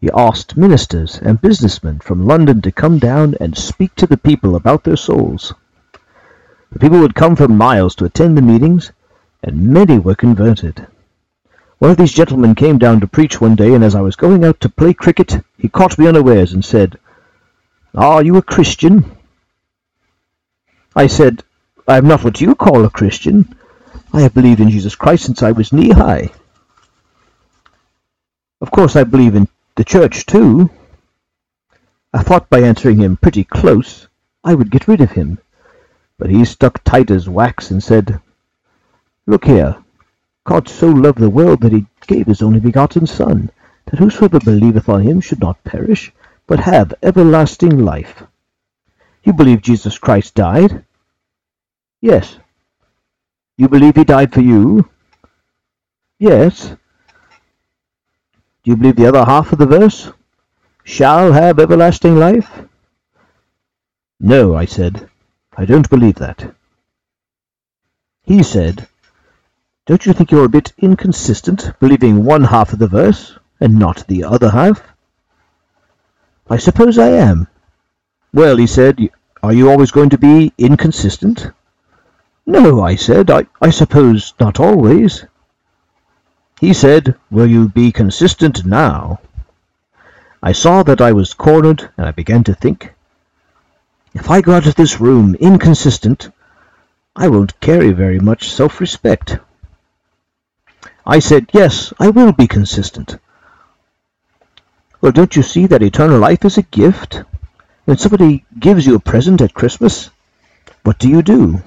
He 0.00 0.10
asked 0.14 0.56
ministers 0.56 1.18
and 1.18 1.40
businessmen 1.40 1.98
from 1.98 2.26
London 2.26 2.62
to 2.62 2.72
come 2.72 2.98
down 2.98 3.34
and 3.40 3.56
speak 3.56 3.94
to 3.96 4.06
the 4.06 4.16
people 4.16 4.56
about 4.56 4.84
their 4.84 4.96
souls. 4.96 5.52
The 6.70 6.78
people 6.78 7.00
would 7.00 7.14
come 7.14 7.36
for 7.36 7.48
miles 7.48 7.94
to 7.96 8.04
attend 8.04 8.38
the 8.38 8.42
meetings, 8.42 8.92
and 9.42 9.68
many 9.68 9.98
were 9.98 10.14
converted. 10.14 10.86
One 11.78 11.90
of 11.90 11.96
these 11.96 12.12
gentlemen 12.12 12.54
came 12.54 12.78
down 12.78 13.00
to 13.00 13.08
preach 13.08 13.40
one 13.40 13.56
day, 13.56 13.74
and 13.74 13.82
as 13.82 13.96
I 13.96 14.00
was 14.00 14.14
going 14.14 14.44
out 14.44 14.60
to 14.60 14.68
play 14.68 14.94
cricket, 14.94 15.40
he 15.58 15.68
caught 15.68 15.98
me 15.98 16.06
unawares 16.06 16.52
and 16.52 16.64
said, 16.64 16.96
Are 17.94 18.22
you 18.22 18.36
a 18.36 18.42
Christian? 18.42 19.16
I 20.94 21.08
said, 21.08 21.42
I 21.88 21.96
am 21.96 22.06
not 22.06 22.22
what 22.22 22.40
you 22.40 22.54
call 22.54 22.84
a 22.84 22.90
Christian. 22.90 23.56
I 24.12 24.20
have 24.20 24.32
believed 24.32 24.60
in 24.60 24.70
Jesus 24.70 24.94
Christ 24.94 25.24
since 25.24 25.42
I 25.42 25.50
was 25.50 25.72
knee-high. 25.72 26.30
Of 28.60 28.70
course 28.70 28.94
I 28.94 29.02
believe 29.02 29.34
in 29.34 29.48
the 29.74 29.84
church, 29.84 30.24
too. 30.24 30.70
I 32.14 32.22
thought 32.22 32.48
by 32.48 32.60
answering 32.60 32.98
him 32.98 33.16
pretty 33.16 33.42
close 33.42 34.06
I 34.44 34.54
would 34.54 34.70
get 34.70 34.86
rid 34.86 35.00
of 35.00 35.10
him, 35.10 35.38
but 36.16 36.30
he 36.30 36.44
stuck 36.44 36.84
tight 36.84 37.10
as 37.10 37.28
wax 37.28 37.72
and 37.72 37.82
said, 37.82 38.20
Look 39.26 39.44
here, 39.44 39.76
God 40.44 40.68
so 40.68 40.88
loved 40.88 41.18
the 41.18 41.30
world 41.30 41.60
that 41.60 41.72
he 41.72 41.86
gave 42.06 42.26
his 42.26 42.42
only 42.42 42.60
begotten 42.60 43.06
Son, 43.06 43.50
that 43.86 43.98
whosoever 43.98 44.40
believeth 44.40 44.88
on 44.88 45.02
him 45.02 45.20
should 45.20 45.40
not 45.40 45.62
perish, 45.64 46.12
but 46.46 46.60
have 46.60 46.94
everlasting 47.02 47.78
life. 47.78 48.24
You 49.22 49.32
believe 49.32 49.62
Jesus 49.62 49.98
Christ 49.98 50.34
died? 50.34 50.84
Yes. 52.00 52.36
You 53.56 53.68
believe 53.68 53.94
he 53.94 54.04
died 54.04 54.32
for 54.32 54.40
you? 54.40 54.88
Yes. 56.18 56.74
Do 58.64 58.70
you 58.70 58.76
believe 58.76 58.96
the 58.96 59.06
other 59.06 59.24
half 59.24 59.52
of 59.52 59.58
the 59.58 59.66
verse? 59.66 60.10
Shall 60.82 61.32
have 61.32 61.60
everlasting 61.60 62.16
life? 62.16 62.50
No, 64.18 64.56
I 64.56 64.64
said. 64.64 65.08
I 65.56 65.64
don't 65.64 65.88
believe 65.88 66.16
that. 66.16 66.54
He 68.24 68.42
said, 68.42 68.88
Don't 69.84 70.06
you 70.06 70.12
think 70.12 70.30
you're 70.30 70.44
a 70.44 70.48
bit 70.48 70.72
inconsistent, 70.78 71.72
believing 71.80 72.24
one 72.24 72.44
half 72.44 72.72
of 72.72 72.78
the 72.78 72.86
verse 72.86 73.36
and 73.60 73.80
not 73.80 74.06
the 74.06 74.22
other 74.22 74.50
half? 74.50 74.80
I 76.48 76.58
suppose 76.58 76.98
I 76.98 77.08
am. 77.08 77.48
Well, 78.32 78.58
he 78.58 78.68
said, 78.68 79.00
are 79.42 79.52
you 79.52 79.68
always 79.68 79.90
going 79.90 80.10
to 80.10 80.18
be 80.18 80.52
inconsistent? 80.56 81.50
No, 82.46 82.80
I 82.80 82.94
said, 82.94 83.28
I, 83.28 83.46
I 83.60 83.70
suppose 83.70 84.34
not 84.38 84.60
always. 84.60 85.24
He 86.60 86.72
said, 86.72 87.16
Will 87.28 87.48
you 87.48 87.68
be 87.68 87.90
consistent 87.90 88.64
now? 88.64 89.18
I 90.40 90.52
saw 90.52 90.84
that 90.84 91.00
I 91.00 91.10
was 91.10 91.34
cornered, 91.34 91.90
and 91.96 92.06
I 92.06 92.12
began 92.12 92.44
to 92.44 92.54
think. 92.54 92.92
If 94.14 94.30
I 94.30 94.42
go 94.42 94.54
out 94.54 94.68
of 94.68 94.76
this 94.76 95.00
room 95.00 95.34
inconsistent, 95.40 96.30
I 97.16 97.26
won't 97.26 97.58
carry 97.58 97.90
very 97.90 98.20
much 98.20 98.48
self-respect. 98.48 99.38
I 101.06 101.18
said, 101.18 101.50
Yes, 101.52 101.92
I 101.98 102.10
will 102.10 102.32
be 102.32 102.46
consistent. 102.46 103.16
Well, 105.00 105.12
don't 105.12 105.34
you 105.34 105.42
see 105.42 105.66
that 105.66 105.82
eternal 105.82 106.18
life 106.18 106.44
is 106.44 106.58
a 106.58 106.62
gift? 106.62 107.22
When 107.84 107.96
somebody 107.96 108.44
gives 108.58 108.86
you 108.86 108.94
a 108.94 109.00
present 109.00 109.40
at 109.40 109.54
Christmas, 109.54 110.10
what 110.84 110.98
do 110.98 111.08
you 111.08 111.22
do? 111.22 111.62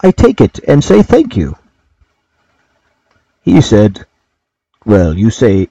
I 0.00 0.10
take 0.10 0.40
it 0.40 0.58
and 0.66 0.82
say 0.82 1.02
thank 1.02 1.36
you. 1.36 1.56
He 3.42 3.60
said, 3.60 4.04
Well, 4.84 5.16
you 5.16 5.30
say, 5.30 5.68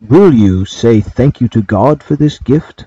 Will 0.00 0.34
you 0.34 0.64
say 0.64 1.00
thank 1.00 1.40
you 1.40 1.48
to 1.48 1.62
God 1.62 2.02
for 2.02 2.16
this 2.16 2.38
gift? 2.38 2.86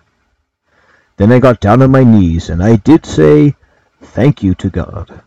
Then 1.15 1.32
I 1.32 1.39
got 1.39 1.62
down 1.62 1.82
on 1.82 1.91
my 1.91 2.03
knees, 2.03 2.50
and 2.50 2.62
I 2.62 2.75
did 2.75 3.05
say 3.05 3.55
thank 4.01 4.43
you 4.43 4.55
to 4.55 4.70
God. 4.70 5.23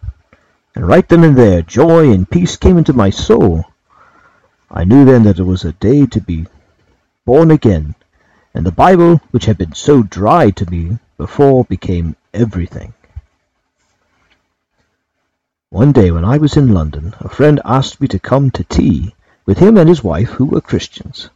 And 0.77 0.87
right 0.87 1.09
then 1.09 1.25
and 1.25 1.39
there, 1.39 1.63
joy 1.63 2.13
and 2.13 2.31
peace 2.31 2.59
came 2.59 2.77
into 2.77 2.93
my 2.93 3.09
soul. 3.09 3.65
I 4.71 4.85
knew 4.85 5.07
then 5.07 5.23
that 5.23 5.39
it 5.39 5.43
was 5.43 5.65
a 5.65 5.73
day 5.73 6.05
to 6.05 6.21
be 6.21 6.47
born 7.25 7.51
again, 7.51 7.95
and 8.53 8.67
the 8.67 8.73
Bible, 8.73 9.23
which 9.31 9.47
had 9.47 9.57
been 9.57 9.73
so 9.73 10.03
dry 10.03 10.51
to 10.51 10.71
me 10.71 10.99
before, 11.17 11.65
became 11.65 12.15
everything. 12.35 12.93
One 15.71 15.93
day 15.93 16.11
when 16.11 16.27
I 16.27 16.37
was 16.37 16.59
in 16.59 16.75
London, 16.75 17.15
a 17.21 17.31
friend 17.31 17.59
asked 17.65 17.99
me 17.99 18.09
to 18.09 18.19
come 18.19 18.51
to 18.51 18.63
tea 18.63 19.15
with 19.47 19.57
him 19.57 19.79
and 19.79 19.89
his 19.89 20.05
wife, 20.05 20.29
who 20.29 20.45
were 20.45 20.61
Christians. 20.61 21.31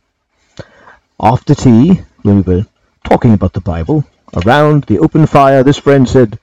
After 1.19 1.55
tea, 1.55 2.03
when 2.21 2.43
we 2.43 2.57
were 2.57 2.67
talking 3.05 3.33
about 3.33 3.55
the 3.55 3.63
Bible, 3.63 4.05
around 4.45 4.85
the 4.85 4.99
open 4.99 5.25
fire, 5.27 5.63
this 5.63 5.79
friend 5.79 6.07
said, 6.07 6.39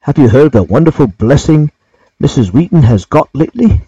Have 0.00 0.16
you 0.16 0.30
heard 0.30 0.52
the 0.52 0.62
wonderful 0.62 1.06
blessing 1.06 1.70
Mrs. 2.20 2.52
Wheaton 2.52 2.82
has 2.82 3.06
got 3.06 3.30
lately? 3.34 3.80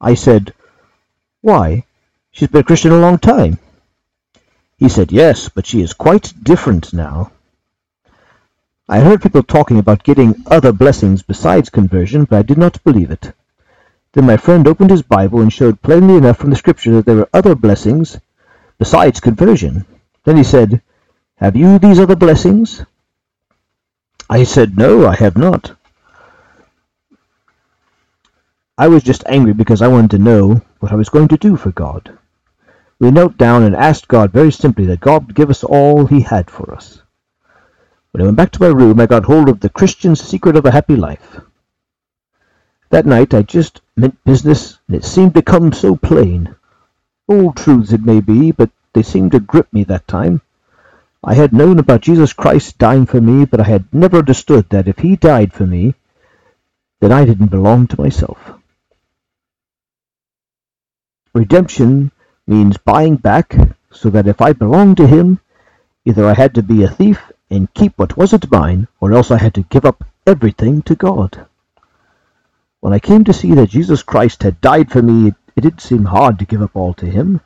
I 0.00 0.14
said, 0.14 0.54
Why, 1.42 1.84
she's 2.30 2.48
been 2.48 2.62
a 2.62 2.64
Christian 2.64 2.92
a 2.92 2.98
long 2.98 3.18
time. 3.18 3.58
He 4.78 4.88
said, 4.88 5.12
Yes, 5.12 5.50
but 5.50 5.66
she 5.66 5.82
is 5.82 5.92
quite 5.92 6.32
different 6.42 6.94
now. 6.94 7.32
I 8.88 9.00
heard 9.00 9.22
people 9.22 9.42
talking 9.42 9.78
about 9.78 10.04
getting 10.04 10.42
other 10.46 10.72
blessings 10.72 11.22
besides 11.22 11.68
conversion, 11.68 12.24
but 12.24 12.38
I 12.38 12.42
did 12.42 12.58
not 12.58 12.82
believe 12.82 13.10
it. 13.10 13.32
Then 14.12 14.24
my 14.24 14.38
friend 14.38 14.66
opened 14.66 14.90
his 14.90 15.02
Bible 15.02 15.40
and 15.40 15.52
showed 15.52 15.82
plainly 15.82 16.16
enough 16.16 16.38
from 16.38 16.50
the 16.50 16.56
Scripture 16.56 16.92
that 16.92 17.06
there 17.06 17.16
were 17.16 17.28
other 17.34 17.54
blessings 17.54 18.18
besides 18.78 19.20
conversion. 19.20 19.84
Then 20.24 20.38
he 20.38 20.44
said, 20.44 20.80
Have 21.36 21.56
you 21.56 21.78
these 21.78 21.98
other 21.98 22.16
blessings? 22.16 22.82
I 24.30 24.44
said, 24.44 24.78
No, 24.78 25.06
I 25.06 25.14
have 25.16 25.36
not. 25.36 25.76
I 28.76 28.88
was 28.88 29.04
just 29.04 29.22
angry 29.28 29.52
because 29.52 29.82
I 29.82 29.86
wanted 29.86 30.10
to 30.10 30.18
know 30.18 30.60
what 30.80 30.90
I 30.90 30.96
was 30.96 31.08
going 31.08 31.28
to 31.28 31.36
do 31.36 31.54
for 31.56 31.70
God. 31.70 32.18
We 32.98 33.12
knelt 33.12 33.36
down 33.36 33.62
and 33.62 33.76
asked 33.76 34.08
God 34.08 34.32
very 34.32 34.50
simply 34.50 34.86
that 34.86 34.98
God 34.98 35.28
would 35.28 35.36
give 35.36 35.48
us 35.48 35.62
all 35.62 36.06
he 36.06 36.22
had 36.22 36.50
for 36.50 36.74
us. 36.74 37.00
When 38.10 38.22
I 38.22 38.24
went 38.24 38.36
back 38.36 38.50
to 38.52 38.60
my 38.60 38.68
room, 38.68 38.98
I 38.98 39.06
got 39.06 39.26
hold 39.26 39.48
of 39.48 39.60
The 39.60 39.68
Christian 39.68 40.16
Secret 40.16 40.56
of 40.56 40.66
a 40.66 40.72
Happy 40.72 40.96
Life. 40.96 41.40
That 42.90 43.06
night 43.06 43.32
I 43.32 43.42
just 43.42 43.80
meant 43.96 44.22
business, 44.24 44.80
and 44.88 44.96
it 44.96 45.04
seemed 45.04 45.34
to 45.34 45.42
come 45.42 45.72
so 45.72 45.94
plain. 45.94 46.56
Old 47.28 47.56
truths 47.56 47.92
it 47.92 48.04
may 48.04 48.20
be, 48.20 48.50
but 48.50 48.70
they 48.92 49.02
seemed 49.04 49.30
to 49.32 49.40
grip 49.40 49.72
me 49.72 49.84
that 49.84 50.08
time. 50.08 50.40
I 51.22 51.34
had 51.34 51.52
known 51.52 51.78
about 51.78 52.00
Jesus 52.00 52.32
Christ 52.32 52.78
dying 52.78 53.06
for 53.06 53.20
me, 53.20 53.44
but 53.44 53.60
I 53.60 53.64
had 53.64 53.84
never 53.94 54.18
understood 54.18 54.68
that 54.70 54.88
if 54.88 54.98
he 54.98 55.14
died 55.14 55.52
for 55.52 55.64
me, 55.64 55.94
then 57.00 57.12
I 57.12 57.24
didn't 57.24 57.52
belong 57.52 57.86
to 57.86 58.00
myself. 58.00 58.54
Redemption 61.34 62.12
means 62.46 62.76
buying 62.76 63.16
back, 63.16 63.56
so 63.90 64.08
that 64.10 64.28
if 64.28 64.40
I 64.40 64.52
belonged 64.52 64.98
to 64.98 65.08
him, 65.08 65.40
either 66.04 66.24
I 66.24 66.34
had 66.34 66.54
to 66.54 66.62
be 66.62 66.84
a 66.84 66.88
thief 66.88 67.32
and 67.50 67.74
keep 67.74 67.98
what 67.98 68.16
wasn't 68.16 68.52
mine, 68.52 68.86
or 69.00 69.12
else 69.12 69.32
I 69.32 69.38
had 69.38 69.54
to 69.54 69.62
give 69.62 69.84
up 69.84 70.04
everything 70.28 70.82
to 70.82 70.94
God. 70.94 71.46
When 72.78 72.92
I 72.92 73.00
came 73.00 73.24
to 73.24 73.32
see 73.32 73.52
that 73.54 73.70
Jesus 73.70 74.04
Christ 74.04 74.44
had 74.44 74.60
died 74.60 74.92
for 74.92 75.02
me, 75.02 75.34
it 75.56 75.60
didn't 75.60 75.80
seem 75.80 76.04
hard 76.04 76.38
to 76.38 76.44
give 76.44 76.62
up 76.62 76.76
all 76.76 76.94
to 76.94 77.06
him. 77.06 77.40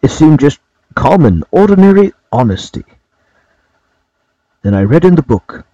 It 0.00 0.12
seemed 0.12 0.38
just 0.38 0.60
common, 0.94 1.42
ordinary 1.50 2.12
honesty. 2.30 2.84
Then 4.62 4.74
I 4.74 4.82
read 4.82 5.04
in 5.04 5.16
the 5.16 5.22
book, 5.22 5.64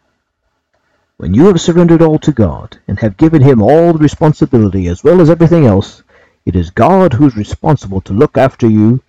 When 1.18 1.34
you 1.34 1.46
have 1.46 1.60
surrendered 1.60 2.00
all 2.00 2.18
to 2.20 2.32
God, 2.32 2.78
and 2.88 2.98
have 3.00 3.18
given 3.18 3.42
him 3.42 3.60
all 3.60 3.92
the 3.92 3.98
responsibility 3.98 4.86
as 4.88 5.04
well 5.04 5.20
as 5.20 5.28
everything 5.28 5.66
else, 5.66 6.02
it 6.46 6.56
is 6.56 6.70
God 6.70 7.14
who 7.14 7.26
is 7.26 7.36
responsible 7.36 8.00
to 8.02 8.12
look 8.12 8.36
after 8.36 8.68
you, 8.68 9.02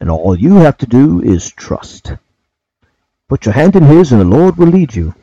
and 0.00 0.10
all 0.10 0.38
you 0.38 0.54
have 0.56 0.78
to 0.78 0.86
do 0.86 1.22
is 1.22 1.50
trust. 1.50 2.12
Put 3.28 3.46
your 3.46 3.54
hand 3.54 3.76
in 3.76 3.84
his, 3.84 4.12
and 4.12 4.20
the 4.20 4.36
Lord 4.36 4.56
will 4.56 4.68
lead 4.68 4.94
you. 4.94 5.14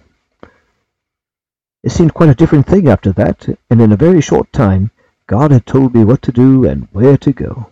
It 1.84 1.92
seemed 1.92 2.14
quite 2.14 2.30
a 2.30 2.36
different 2.36 2.68
thing 2.68 2.88
after 2.88 3.12
that, 3.14 3.48
and 3.70 3.82
in 3.82 3.92
a 3.92 3.98
very 3.98 4.22
short 4.22 4.52
time 4.52 4.92
God 5.28 5.52
had 5.52 5.66
told 5.66 5.96
me 5.96 6.04
what 6.04 6.22
to 6.24 6.32
do 6.32 6.66
and 6.66 6.88
where 6.92 7.18
to 7.18 7.32
go. 7.32 7.70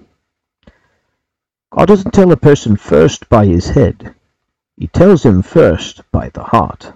God 1.71 1.87
doesn't 1.87 2.11
tell 2.11 2.31
a 2.31 2.37
person 2.37 2.77
first 2.77 3.29
by 3.29 3.45
his 3.45 3.69
head. 3.69 4.15
He 4.77 4.87
tells 4.87 5.23
him 5.23 5.41
first 5.41 6.01
by 6.11 6.29
the 6.29 6.43
heart. 6.43 6.93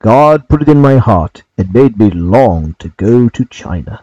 God 0.00 0.48
put 0.48 0.62
it 0.62 0.68
in 0.68 0.80
my 0.82 0.98
heart 0.98 1.42
and 1.56 1.72
made 1.72 1.98
me 1.98 2.10
long 2.10 2.74
to 2.80 2.88
go 2.88 3.28
to 3.30 3.44
China. 3.46 4.02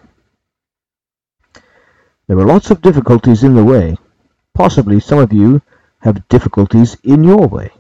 There 2.32 2.40
are 2.40 2.46
lots 2.46 2.72
of 2.72 2.82
difficulties 2.82 3.44
in 3.44 3.56
the 3.56 3.66
way. 3.66 3.98
Possibly 4.54 5.02
some 5.02 5.20
of 5.20 5.34
you 5.34 5.62
have 6.00 6.30
difficulties 6.30 6.96
in 7.04 7.26
your 7.26 7.46
way. 7.46 7.74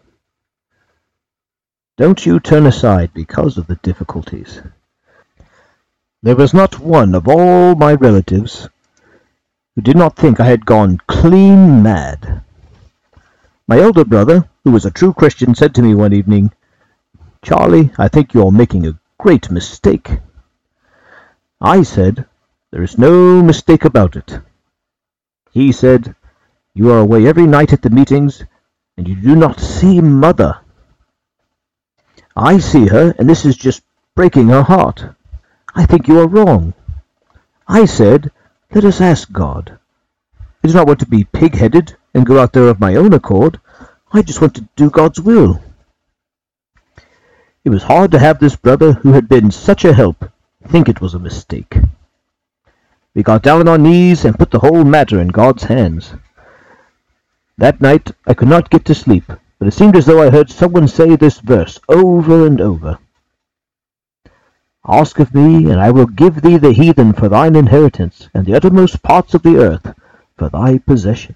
Don't 1.96 2.26
you 2.26 2.38
turn 2.38 2.66
aside 2.66 3.14
because 3.14 3.58
of 3.58 3.68
the 3.68 3.78
difficulties. 3.78 4.62
There 6.22 6.36
was 6.36 6.54
not 6.54 6.82
one 6.82 7.16
of 7.16 7.30
all 7.30 7.76
my 7.76 7.94
relatives 7.94 8.68
who 9.76 9.84
did 9.84 9.96
not 9.96 10.18
think 10.18 10.42
I 10.42 10.48
had 10.48 10.66
gone 10.66 11.00
clean 11.08 11.82
mad. 11.82 12.44
My 13.70 13.80
elder 13.80 14.04
brother, 14.04 14.50
who 14.66 14.72
was 14.72 14.84
a 14.84 14.92
true 14.92 15.14
Christian, 15.14 15.56
said 15.56 15.74
to 15.76 15.82
me 15.82 15.96
one 15.96 16.12
evening, 16.12 16.52
Charlie, 17.42 17.92
I 17.98 18.10
think 18.10 18.34
you 18.34 18.46
are 18.46 18.52
making 18.52 18.86
a 18.86 19.00
great 19.18 19.50
mistake. 19.50 20.20
I 21.62 21.84
said, 21.84 22.26
There 22.72 22.84
is 22.84 22.98
no 22.98 23.44
mistake 23.44 23.84
about 23.84 24.16
it. 24.16 24.40
He 25.52 25.74
said, 25.74 26.16
You 26.74 26.90
are 26.92 27.00
away 27.00 27.28
every 27.28 27.46
night 27.46 27.74
at 27.74 27.82
the 27.82 27.90
meetings, 27.90 28.46
and 28.96 29.10
you 29.10 29.16
do 29.16 29.36
not 29.36 29.60
see 29.60 30.00
mother. 30.00 30.58
I 32.34 32.60
see 32.60 32.88
her, 32.88 33.14
and 33.20 33.30
this 33.30 33.44
is 33.44 33.58
just 33.58 33.84
breaking 34.16 34.48
her 34.48 34.64
heart. 34.64 35.04
I 35.76 35.86
think 35.86 36.08
you 36.08 36.18
are 36.22 36.28
wrong. 36.30 36.74
I 37.68 37.84
said, 37.84 38.32
Let 38.74 38.86
us 38.86 39.02
ask 39.02 39.30
God. 39.34 39.78
I 40.64 40.68
do 40.70 40.74
not 40.74 40.88
want 40.88 41.00
to 41.02 41.06
be 41.08 41.26
pig-headed 41.26 41.98
and 42.14 42.26
go 42.26 42.40
out 42.40 42.54
there 42.54 42.70
of 42.70 42.80
my 42.80 42.96
own 42.96 43.12
accord. 43.12 43.60
I 44.14 44.22
just 44.22 44.40
want 44.40 44.56
to 44.56 44.70
do 44.78 44.90
God's 44.90 45.20
will. 45.20 45.62
It 47.66 47.70
was 47.70 47.84
hard 47.84 48.12
to 48.12 48.20
have 48.20 48.40
this 48.40 48.56
brother, 48.56 48.94
who 48.94 49.12
had 49.12 49.28
been 49.28 49.52
such 49.52 49.84
a 49.84 49.94
help, 49.94 50.32
think 50.70 50.88
it 50.88 51.02
was 51.02 51.14
a 51.14 51.20
mistake. 51.20 51.81
We 53.14 53.24
got 53.24 53.44
down 53.44 53.60
on 53.60 53.68
our 53.68 53.78
knees 53.78 54.24
and 54.24 54.40
put 54.40 54.52
the 54.52 54.60
whole 54.60 54.86
matter 54.86 55.20
in 55.20 55.28
God's 55.28 55.64
hands. 55.64 56.14
That 57.58 57.82
night 57.82 58.12
I 58.26 58.34
could 58.34 58.48
not 58.48 58.70
get 58.70 58.86
to 58.86 58.96
sleep, 58.96 59.26
but 59.60 59.68
it 59.68 59.74
seemed 59.74 59.98
as 59.98 60.06
though 60.06 60.22
I 60.22 60.30
heard 60.30 60.50
someone 60.50 60.88
say 60.88 61.16
this 61.16 61.40
verse 61.40 61.78
over 61.90 62.48
and 62.48 62.62
over. 62.62 63.00
Ask 64.88 65.20
of 65.20 65.36
me, 65.36 65.70
and 65.70 65.80
I 65.80 65.92
will 65.92 66.08
give 66.08 66.42
thee 66.42 66.58
the 66.58 66.72
heathen 66.72 67.14
for 67.14 67.30
thine 67.30 67.56
inheritance, 67.56 68.30
and 68.34 68.46
the 68.46 68.56
uttermost 68.56 69.04
parts 69.04 69.34
of 69.34 69.44
the 69.44 69.58
earth 69.58 69.94
for 70.38 70.50
thy 70.50 70.80
possession. 70.80 71.36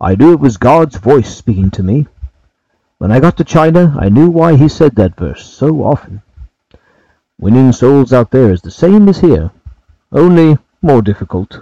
I 0.00 0.14
knew 0.14 0.32
it 0.34 0.38
was 0.38 0.58
God's 0.58 0.98
voice 0.98 1.34
speaking 1.34 1.70
to 1.72 1.82
me. 1.82 2.06
When 2.98 3.10
I 3.10 3.20
got 3.20 3.38
to 3.38 3.44
China, 3.44 3.96
I 3.98 4.08
knew 4.08 4.30
why 4.30 4.54
he 4.54 4.68
said 4.68 4.94
that 4.96 5.16
verse 5.16 5.44
so 5.44 5.82
often. 5.82 6.22
Winning 7.40 7.72
souls 7.72 8.12
out 8.12 8.30
there 8.30 8.52
is 8.52 8.60
the 8.62 8.70
same 8.70 9.08
as 9.08 9.18
here, 9.18 9.50
only 10.12 10.58
more 10.80 11.02
difficult. 11.02 11.60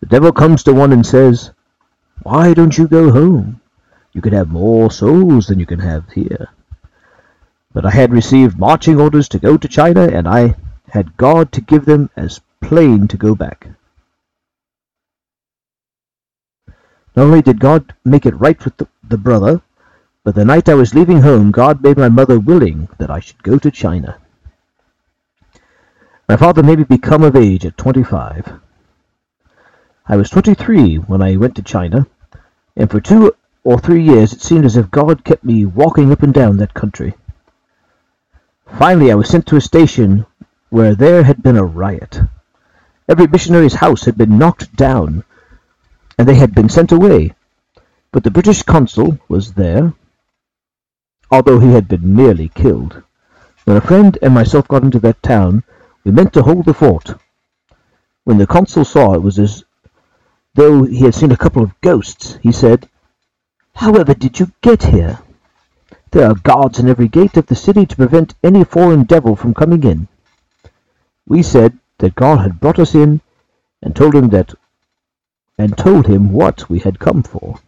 The 0.00 0.06
devil 0.06 0.32
comes 0.32 0.62
to 0.64 0.72
one 0.72 0.92
and 0.92 1.06
says, 1.06 1.50
Why 2.22 2.54
don't 2.54 2.76
you 2.76 2.88
go 2.88 3.10
home? 3.10 3.60
You 4.12 4.20
could 4.20 4.32
have 4.32 4.50
more 4.50 4.90
souls 4.90 5.46
than 5.46 5.60
you 5.60 5.66
can 5.66 5.78
have 5.78 6.10
here. 6.10 6.48
But 7.72 7.86
I 7.86 7.90
had 7.90 8.12
received 8.12 8.58
marching 8.58 9.00
orders 9.00 9.28
to 9.30 9.38
go 9.38 9.56
to 9.56 9.68
China, 9.68 10.02
and 10.02 10.28
I 10.28 10.56
had 10.90 11.16
God 11.16 11.52
to 11.52 11.60
give 11.60 11.84
them 11.84 12.10
as 12.16 12.40
plain 12.60 13.08
to 13.08 13.16
go 13.16 13.34
back. 13.34 13.68
Not 17.14 17.24
only 17.26 17.42
did 17.42 17.60
God 17.60 17.94
make 18.04 18.26
it 18.26 18.38
right 18.40 18.62
with 18.64 18.76
the, 18.76 18.88
the 19.06 19.18
brother, 19.18 19.60
but 20.24 20.34
the 20.34 20.44
night 20.44 20.68
I 20.68 20.74
was 20.74 20.94
leaving 20.94 21.20
home, 21.20 21.50
God 21.50 21.82
made 21.82 21.96
my 21.96 22.08
mother 22.08 22.38
willing 22.38 22.88
that 22.98 23.10
I 23.10 23.20
should 23.20 23.42
go 23.42 23.58
to 23.58 23.70
China. 23.70 24.18
My 26.32 26.38
father 26.38 26.62
made 26.62 26.78
me 26.78 26.84
become 26.84 27.24
of 27.24 27.36
age 27.36 27.66
at 27.66 27.76
twenty-five. 27.76 28.58
I 30.06 30.16
was 30.16 30.30
twenty-three 30.30 30.96
when 30.96 31.20
I 31.20 31.36
went 31.36 31.56
to 31.56 31.62
China, 31.62 32.06
and 32.74 32.90
for 32.90 33.02
two 33.02 33.36
or 33.64 33.78
three 33.78 34.02
years 34.02 34.32
it 34.32 34.40
seemed 34.40 34.64
as 34.64 34.78
if 34.78 34.90
God 34.90 35.24
kept 35.24 35.44
me 35.44 35.66
walking 35.66 36.10
up 36.10 36.22
and 36.22 36.32
down 36.32 36.56
that 36.56 36.72
country. 36.72 37.12
Finally 38.78 39.12
I 39.12 39.14
was 39.14 39.28
sent 39.28 39.46
to 39.48 39.56
a 39.56 39.60
station 39.60 40.24
where 40.70 40.94
there 40.94 41.22
had 41.22 41.42
been 41.42 41.58
a 41.58 41.64
riot. 41.66 42.18
Every 43.06 43.26
missionary's 43.26 43.74
house 43.74 44.06
had 44.06 44.16
been 44.16 44.38
knocked 44.38 44.74
down, 44.74 45.24
and 46.16 46.26
they 46.26 46.36
had 46.36 46.54
been 46.54 46.70
sent 46.70 46.92
away. 46.92 47.34
But 48.10 48.24
the 48.24 48.30
British 48.30 48.62
consul 48.62 49.18
was 49.28 49.52
there, 49.52 49.92
although 51.30 51.60
he 51.60 51.72
had 51.72 51.88
been 51.88 52.16
nearly 52.16 52.48
killed. 52.48 53.02
When 53.66 53.76
a 53.76 53.82
friend 53.82 54.16
and 54.22 54.32
myself 54.32 54.66
got 54.66 54.82
into 54.82 55.00
that 55.00 55.22
town, 55.22 55.64
we 56.04 56.12
meant 56.12 56.32
to 56.34 56.42
hold 56.42 56.64
the 56.64 56.74
fort. 56.74 57.14
When 58.24 58.38
the 58.38 58.46
consul 58.46 58.84
saw 58.84 59.14
it 59.14 59.22
was 59.22 59.38
as 59.38 59.64
though 60.54 60.84
he 60.84 61.04
had 61.04 61.14
seen 61.14 61.32
a 61.32 61.36
couple 61.36 61.62
of 61.62 61.80
ghosts, 61.80 62.38
he 62.42 62.52
said, 62.52 62.88
However 63.74 64.14
did 64.14 64.38
you 64.38 64.52
get 64.60 64.84
here? 64.84 65.18
There 66.10 66.28
are 66.28 66.34
guards 66.34 66.78
in 66.78 66.88
every 66.88 67.08
gate 67.08 67.36
of 67.36 67.46
the 67.46 67.54
city 67.54 67.86
to 67.86 67.96
prevent 67.96 68.34
any 68.42 68.64
foreign 68.64 69.04
devil 69.04 69.34
from 69.34 69.54
coming 69.54 69.82
in. 69.82 70.08
We 71.26 71.42
said 71.42 71.78
that 71.98 72.14
God 72.14 72.40
had 72.40 72.60
brought 72.60 72.78
us 72.78 72.94
in 72.94 73.20
and 73.80 73.96
told 73.96 74.14
him 74.14 74.28
that 74.28 74.54
and 75.58 75.76
told 75.76 76.06
him 76.06 76.32
what 76.32 76.68
we 76.68 76.80
had 76.80 76.98
come 76.98 77.22
for. 77.22 77.60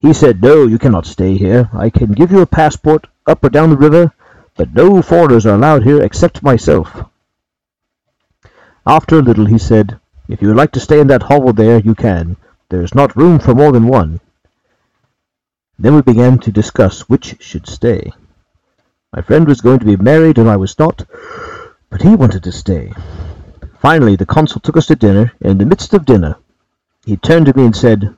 He 0.00 0.12
said, 0.12 0.42
No, 0.42 0.66
you 0.66 0.78
cannot 0.78 1.06
stay 1.06 1.36
here. 1.36 1.70
I 1.72 1.90
can 1.90 2.12
give 2.12 2.32
you 2.32 2.40
a 2.40 2.46
passport 2.46 3.06
up 3.26 3.44
or 3.44 3.50
down 3.50 3.70
the 3.70 3.76
river, 3.76 4.12
but 4.56 4.74
no 4.74 5.02
foreigners 5.02 5.46
are 5.46 5.54
allowed 5.54 5.82
here 5.82 6.02
except 6.02 6.42
myself. 6.42 7.04
After 8.86 9.18
a 9.18 9.22
little 9.22 9.46
he 9.46 9.58
said, 9.58 9.98
If 10.28 10.42
you 10.42 10.48
would 10.48 10.56
like 10.56 10.72
to 10.72 10.80
stay 10.80 11.00
in 11.00 11.08
that 11.08 11.24
hovel 11.24 11.52
there, 11.52 11.80
you 11.80 11.94
can. 11.94 12.36
There 12.68 12.82
is 12.82 12.94
not 12.94 13.16
room 13.16 13.38
for 13.38 13.54
more 13.54 13.72
than 13.72 13.88
one. 13.88 14.20
Then 15.78 15.94
we 15.94 16.02
began 16.02 16.38
to 16.40 16.52
discuss 16.52 17.08
which 17.08 17.36
should 17.40 17.66
stay. 17.66 18.12
My 19.12 19.22
friend 19.22 19.46
was 19.46 19.60
going 19.60 19.80
to 19.80 19.84
be 19.84 19.96
married 19.96 20.38
and 20.38 20.48
I 20.48 20.56
was 20.56 20.78
not, 20.78 21.04
but 21.90 22.02
he 22.02 22.14
wanted 22.14 22.42
to 22.44 22.52
stay. 22.52 22.92
Finally, 23.78 24.16
the 24.16 24.26
consul 24.26 24.60
took 24.60 24.76
us 24.76 24.86
to 24.86 24.96
dinner, 24.96 25.32
and 25.40 25.52
in 25.52 25.58
the 25.58 25.66
midst 25.66 25.94
of 25.94 26.06
dinner, 26.06 26.36
he 27.04 27.16
turned 27.16 27.46
to 27.46 27.56
me 27.56 27.66
and 27.66 27.76
said, 27.76 28.16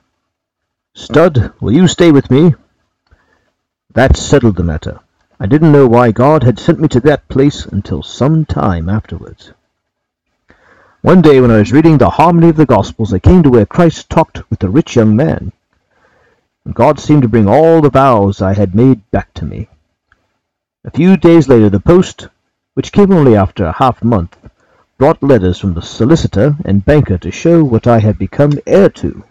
Studd, 0.93 1.53
will 1.59 1.73
you 1.73 1.87
stay 1.87 2.11
with 2.11 2.31
me? 2.31 2.55
That 3.93 4.15
settled 4.15 4.55
the 4.55 4.63
matter. 4.63 4.99
I 5.39 5.45
didn't 5.45 5.71
know 5.71 5.87
why 5.87 6.11
God 6.11 6.43
had 6.43 6.57
sent 6.57 6.79
me 6.79 6.87
to 6.87 6.99
that 7.01 7.27
place 7.27 7.63
until 7.65 8.01
some 8.01 8.43
time 8.43 8.89
afterwards. 8.89 9.51
One 11.01 11.21
day 11.21 11.39
when 11.39 11.51
I 11.51 11.59
was 11.59 11.71
reading 11.71 11.99
the 11.99 12.09
harmony 12.09 12.49
of 12.49 12.55
the 12.55 12.65
Gospels, 12.65 13.13
I 13.13 13.19
came 13.19 13.43
to 13.43 13.51
where 13.51 13.67
Christ 13.67 14.09
talked 14.09 14.49
with 14.49 14.57
the 14.57 14.69
rich 14.69 14.95
young 14.95 15.15
man. 15.15 15.51
And 16.65 16.73
God 16.73 16.99
seemed 16.99 17.21
to 17.21 17.27
bring 17.27 17.47
all 17.47 17.81
the 17.81 17.91
vows 17.91 18.41
I 18.41 18.55
had 18.55 18.73
made 18.73 19.09
back 19.11 19.31
to 19.35 19.45
me. 19.45 19.67
A 20.83 20.89
few 20.89 21.17
days 21.17 21.47
later 21.47 21.69
the 21.69 21.79
post, 21.79 22.29
which 22.73 22.91
came 22.91 23.11
only 23.11 23.35
after 23.35 23.65
a 23.65 23.77
half 23.77 24.03
month, 24.03 24.35
brought 24.97 25.21
letters 25.21 25.59
from 25.59 25.75
the 25.75 25.83
solicitor 25.83 26.55
and 26.65 26.83
banker 26.83 27.19
to 27.19 27.29
show 27.29 27.63
what 27.63 27.85
I 27.85 27.99
had 27.99 28.17
become 28.17 28.53
heir 28.65 28.89
to, 28.89 29.23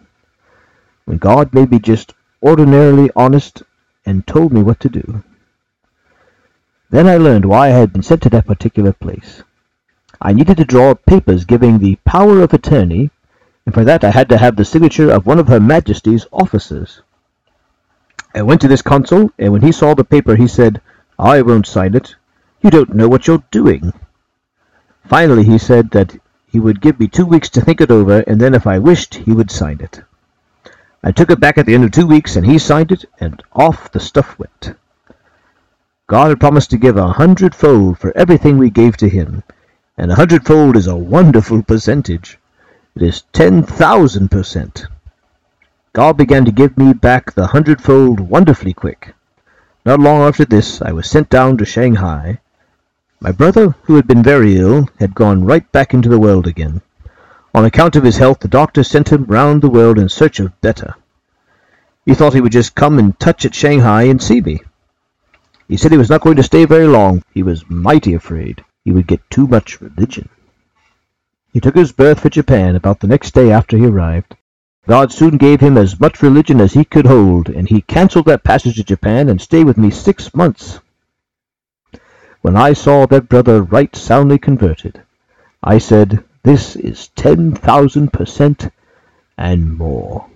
when 1.05 1.19
God 1.19 1.53
made 1.53 1.73
me 1.73 1.81
just 1.81 2.14
ordinarily 2.40 3.11
honest 3.16 3.64
and 4.05 4.25
told 4.25 4.53
me 4.53 4.62
what 4.62 4.79
to 4.81 4.88
do. 4.88 5.25
Then 6.88 7.09
I 7.09 7.16
learned 7.16 7.44
why 7.44 7.66
I 7.66 7.70
had 7.70 7.92
been 7.92 8.03
sent 8.03 8.22
to 8.22 8.31
that 8.31 8.46
particular 8.46 8.92
place. 8.92 9.42
I 10.20 10.33
needed 10.33 10.57
to 10.59 10.64
draw 10.64 10.90
up 10.90 11.05
papers 11.05 11.44
giving 11.44 11.79
the 11.79 11.96
power 12.05 12.40
of 12.40 12.55
attorney, 12.55 13.11
and 13.64 13.75
for 13.75 13.85
that 13.85 14.05
I 14.05 14.11
had 14.11 14.29
to 14.29 14.38
have 14.38 14.55
the 14.55 14.64
signature 14.64 15.11
of 15.11 15.27
one 15.27 15.40
of 15.40 15.49
Her 15.49 15.59
Majesty's 15.59 16.27
officers. 16.33 17.03
I 18.35 18.42
went 18.42 18.61
to 18.61 18.68
this 18.68 18.83
consul, 18.83 19.33
and 19.38 19.53
when 19.53 19.62
he 19.62 19.72
saw 19.72 19.94
the 19.94 20.05
paper 20.05 20.37
he 20.37 20.46
said, 20.46 20.81
I 21.18 21.42
won't 21.42 21.66
sign 21.66 21.94
it. 21.94 22.14
You 22.61 22.70
don't 22.70 22.94
know 22.94 23.09
what 23.09 23.27
you're 23.27 23.42
doing. 23.51 23.92
Finally 25.05 25.44
he 25.44 25.59
said 25.59 25.90
that 25.90 26.16
he 26.46 26.61
would 26.61 26.81
give 26.81 27.01
me 27.01 27.09
two 27.09 27.27
weeks 27.27 27.49
to 27.51 27.61
think 27.61 27.81
it 27.81 27.90
over, 27.90 28.20
and 28.20 28.40
then 28.40 28.55
if 28.55 28.66
I 28.66 28.79
wished 28.79 29.14
he 29.14 29.33
would 29.33 29.51
sign 29.51 29.81
it. 29.81 30.03
I 31.03 31.11
took 31.11 31.31
it 31.31 31.40
back 31.40 31.59
at 31.59 31.66
the 31.66 31.75
end 31.75 31.85
of 31.85 31.90
two 31.90 32.07
weeks, 32.07 32.37
and 32.37 32.46
he 32.46 32.59
signed 32.59 32.92
it, 32.92 33.05
and 33.18 33.42
off 33.53 33.90
the 33.90 34.01
stuff 34.01 34.38
went. 34.38 34.77
God 36.09 36.29
had 36.29 36.38
promised 36.38 36.71
to 36.71 36.77
give 36.77 36.97
a 36.97 37.09
hundredfold 37.09 37.99
for 37.99 38.16
everything 38.16 38.59
we 38.59 38.71
gave 38.71 38.97
to 38.99 39.09
him, 39.09 39.42
and 39.99 40.12
a 40.12 40.14
hundredfold 40.14 40.77
is 40.77 40.87
a 40.87 40.95
wonderful 40.95 41.64
percentage. 41.64 42.38
It 42.95 43.03
is 43.03 43.25
ten 43.33 43.64
thousand 43.64 44.31
per 44.31 44.45
cent. 44.45 44.87
God 45.92 46.16
began 46.16 46.45
to 46.45 46.53
give 46.53 46.79
me 46.79 46.92
back 46.92 47.33
the 47.33 47.49
hundredfold 47.49 48.21
wonderfully 48.21 48.73
quick. 48.73 49.16
Not 49.85 49.99
long 49.99 50.23
after 50.23 50.45
this 50.45 50.81
I 50.81 50.92
was 50.92 51.11
sent 51.11 51.29
down 51.29 51.57
to 51.57 51.64
Shanghai. 51.64 52.38
My 53.19 53.33
brother, 53.33 53.75
who 53.83 53.97
had 53.97 54.07
been 54.07 54.23
very 54.23 54.59
ill, 54.59 54.88
had 55.01 55.12
gone 55.12 55.45
right 55.45 55.71
back 55.73 55.92
into 55.92 56.09
the 56.09 56.21
world 56.21 56.47
again. 56.47 56.83
On 57.53 57.64
account 57.64 57.97
of 57.97 58.05
his 58.05 58.19
health, 58.19 58.38
the 58.38 58.47
doctor 58.47 58.85
sent 58.85 59.11
him 59.11 59.25
round 59.25 59.61
the 59.61 59.71
world 59.71 59.99
in 59.99 60.09
search 60.09 60.38
of 60.38 60.61
better. 60.61 60.95
He 62.05 62.14
thought 62.14 62.35
he 62.35 62.40
would 62.40 62.53
just 62.53 62.77
come 62.77 63.01
and 63.01 63.19
touch 63.19 63.45
at 63.45 63.57
Shanghai 63.57 64.05
and 64.05 64.23
see 64.23 64.40
me. 64.40 64.61
He 65.68 65.76
said 65.76 65.90
he 65.90 65.98
was 65.98 66.11
not 66.11 66.20
going 66.20 66.37
to 66.37 66.42
stay 66.42 66.64
very 66.64 66.87
long. 66.87 67.22
He 67.35 67.42
was 67.42 67.68
mighty 67.68 68.14
afraid 68.14 68.64
he 68.85 68.92
would 68.92 69.09
get 69.09 69.29
too 69.31 69.48
much 69.48 69.81
religion. 69.81 70.29
He 71.52 71.59
took 71.59 71.74
his 71.74 71.90
berth 71.90 72.20
for 72.20 72.31
Japan 72.31 72.76
about 72.76 73.00
the 73.00 73.09
next 73.09 73.35
day 73.35 73.50
after 73.50 73.76
he 73.76 73.87
arrived. 73.87 74.37
God 74.87 75.11
soon 75.11 75.38
gave 75.38 75.61
him 75.61 75.76
as 75.76 75.98
much 75.98 76.22
religion 76.22 76.61
as 76.61 76.74
he 76.74 76.85
could 76.85 77.07
hold, 77.07 77.48
and 77.48 77.68
he 77.68 77.81
cancelled 77.81 78.26
that 78.26 78.44
passage 78.44 78.76
to 78.76 78.85
Japan 78.85 79.29
and 79.29 79.40
stayed 79.40 79.66
with 79.66 79.76
me 79.76 79.90
six 79.90 80.33
months. 80.33 80.79
When 82.42 82.57
I 82.57 82.74
saw 82.74 83.07
that 83.07 83.29
brother 83.29 83.61
right 83.62 83.96
soundly 83.96 84.38
converted, 84.38 85.02
I 85.64 85.79
said, 85.79 86.22
This 86.44 86.76
is 86.76 87.09
ten 87.09 87.57
thousand 87.57 88.12
per 88.12 88.24
cent 88.24 88.70
and 89.37 89.76
more. 89.76 90.26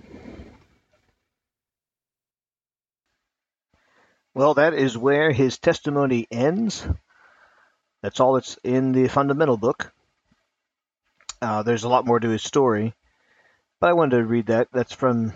Well, 4.33 4.53
that 4.53 4.73
is 4.73 4.97
where 4.97 5.31
his 5.31 5.57
testimony 5.57 6.25
ends. 6.31 6.87
That's 8.01 8.19
all 8.19 8.33
that's 8.33 8.57
in 8.63 8.93
the 8.93 9.07
fundamental 9.09 9.57
book. 9.57 9.91
Uh, 11.41 11.63
there's 11.63 11.83
a 11.83 11.89
lot 11.89 12.05
more 12.05 12.19
to 12.19 12.29
his 12.29 12.43
story, 12.43 12.93
but 13.79 13.89
I 13.89 13.93
wanted 13.93 14.17
to 14.17 14.25
read 14.25 14.47
that. 14.47 14.69
That's 14.71 14.93
from 14.93 15.33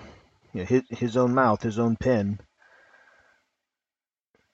you 0.53 0.61
know, 0.61 0.65
his, 0.65 0.83
his 0.89 1.17
own 1.17 1.33
mouth, 1.33 1.61
his 1.61 1.77
own 1.77 1.97
pen. 1.97 2.39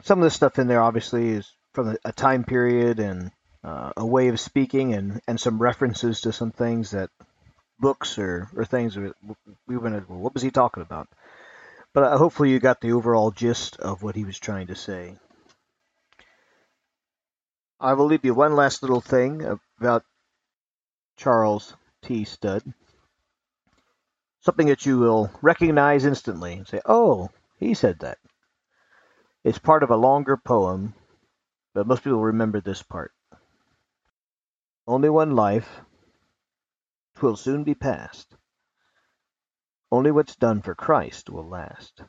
Some 0.01 0.19
of 0.19 0.23
the 0.23 0.32
stuff 0.32 0.58
in 0.58 0.67
there 0.67 0.82
obviously 0.82 1.30
is 1.30 1.51
from 1.73 1.95
a, 2.04 2.12
time 2.12 2.43
period 2.43 2.99
and 2.99 3.32
uh, 3.63 3.91
a 3.95 4.06
way 4.06 4.30
of 4.30 4.39
speaking, 4.39 4.93
and, 4.95 5.21
and 5.27 5.39
some 5.39 5.62
references 5.62 6.21
to 6.21 6.34
some 6.34 6.51
things 6.51 6.91
that 6.91 7.12
books 7.80 8.17
or, 8.17 8.49
or 8.56 8.65
things 8.65 8.97
we 8.97 9.12
to, 9.67 10.06
well, 10.08 10.19
what 10.19 10.34
was 10.34 10.41
he 10.41 10.49
talking 10.49 10.82
about? 10.82 11.08
But 11.93 12.04
uh, 12.04 12.17
hopefully 12.17 12.51
you 12.51 12.60
got 12.60 12.80
the 12.82 12.93
overall 12.93 13.32
gist 13.32 13.77
of 13.77 14.01
what 14.01 14.15
he 14.15 14.23
was 14.23 14.39
trying 14.39 14.67
to 14.67 14.75
say. 14.75 15.17
I 17.80 17.93
will 17.93 18.06
leave 18.06 18.23
you 18.23 18.34
one 18.34 18.56
last 18.56 18.82
little 18.82 19.01
thing 19.01 19.60
about 19.80 20.06
Charles 21.17 21.75
T. 22.01 22.23
Studd. 22.23 22.63
Something 24.41 24.67
that 24.67 24.86
you 24.86 24.99
will 24.99 25.32
recognize 25.41 26.06
instantly 26.06 26.54
and 26.54 26.67
say, 26.67 26.80
oh, 26.86 27.30
he 27.58 27.73
said 27.73 27.99
that. 27.99 28.17
It's 29.43 29.60
part 29.60 29.84
of 29.84 29.89
a 29.89 29.97
longer 29.97 30.38
poem, 30.38 30.93
but 31.73 31.88
most 31.88 32.04
people 32.04 32.21
remember 32.21 32.62
this 32.62 32.84
part. 32.84 33.12
Only 34.88 35.10
one 35.10 35.36
life, 35.36 35.82
twill 37.15 37.36
soon 37.36 37.63
be 37.63 37.75
past. 37.75 38.36
Only 39.91 40.12
what's 40.12 40.36
done 40.38 40.62
for 40.62 40.75
Christ 40.75 41.30
will 41.30 41.47
last. 41.47 42.04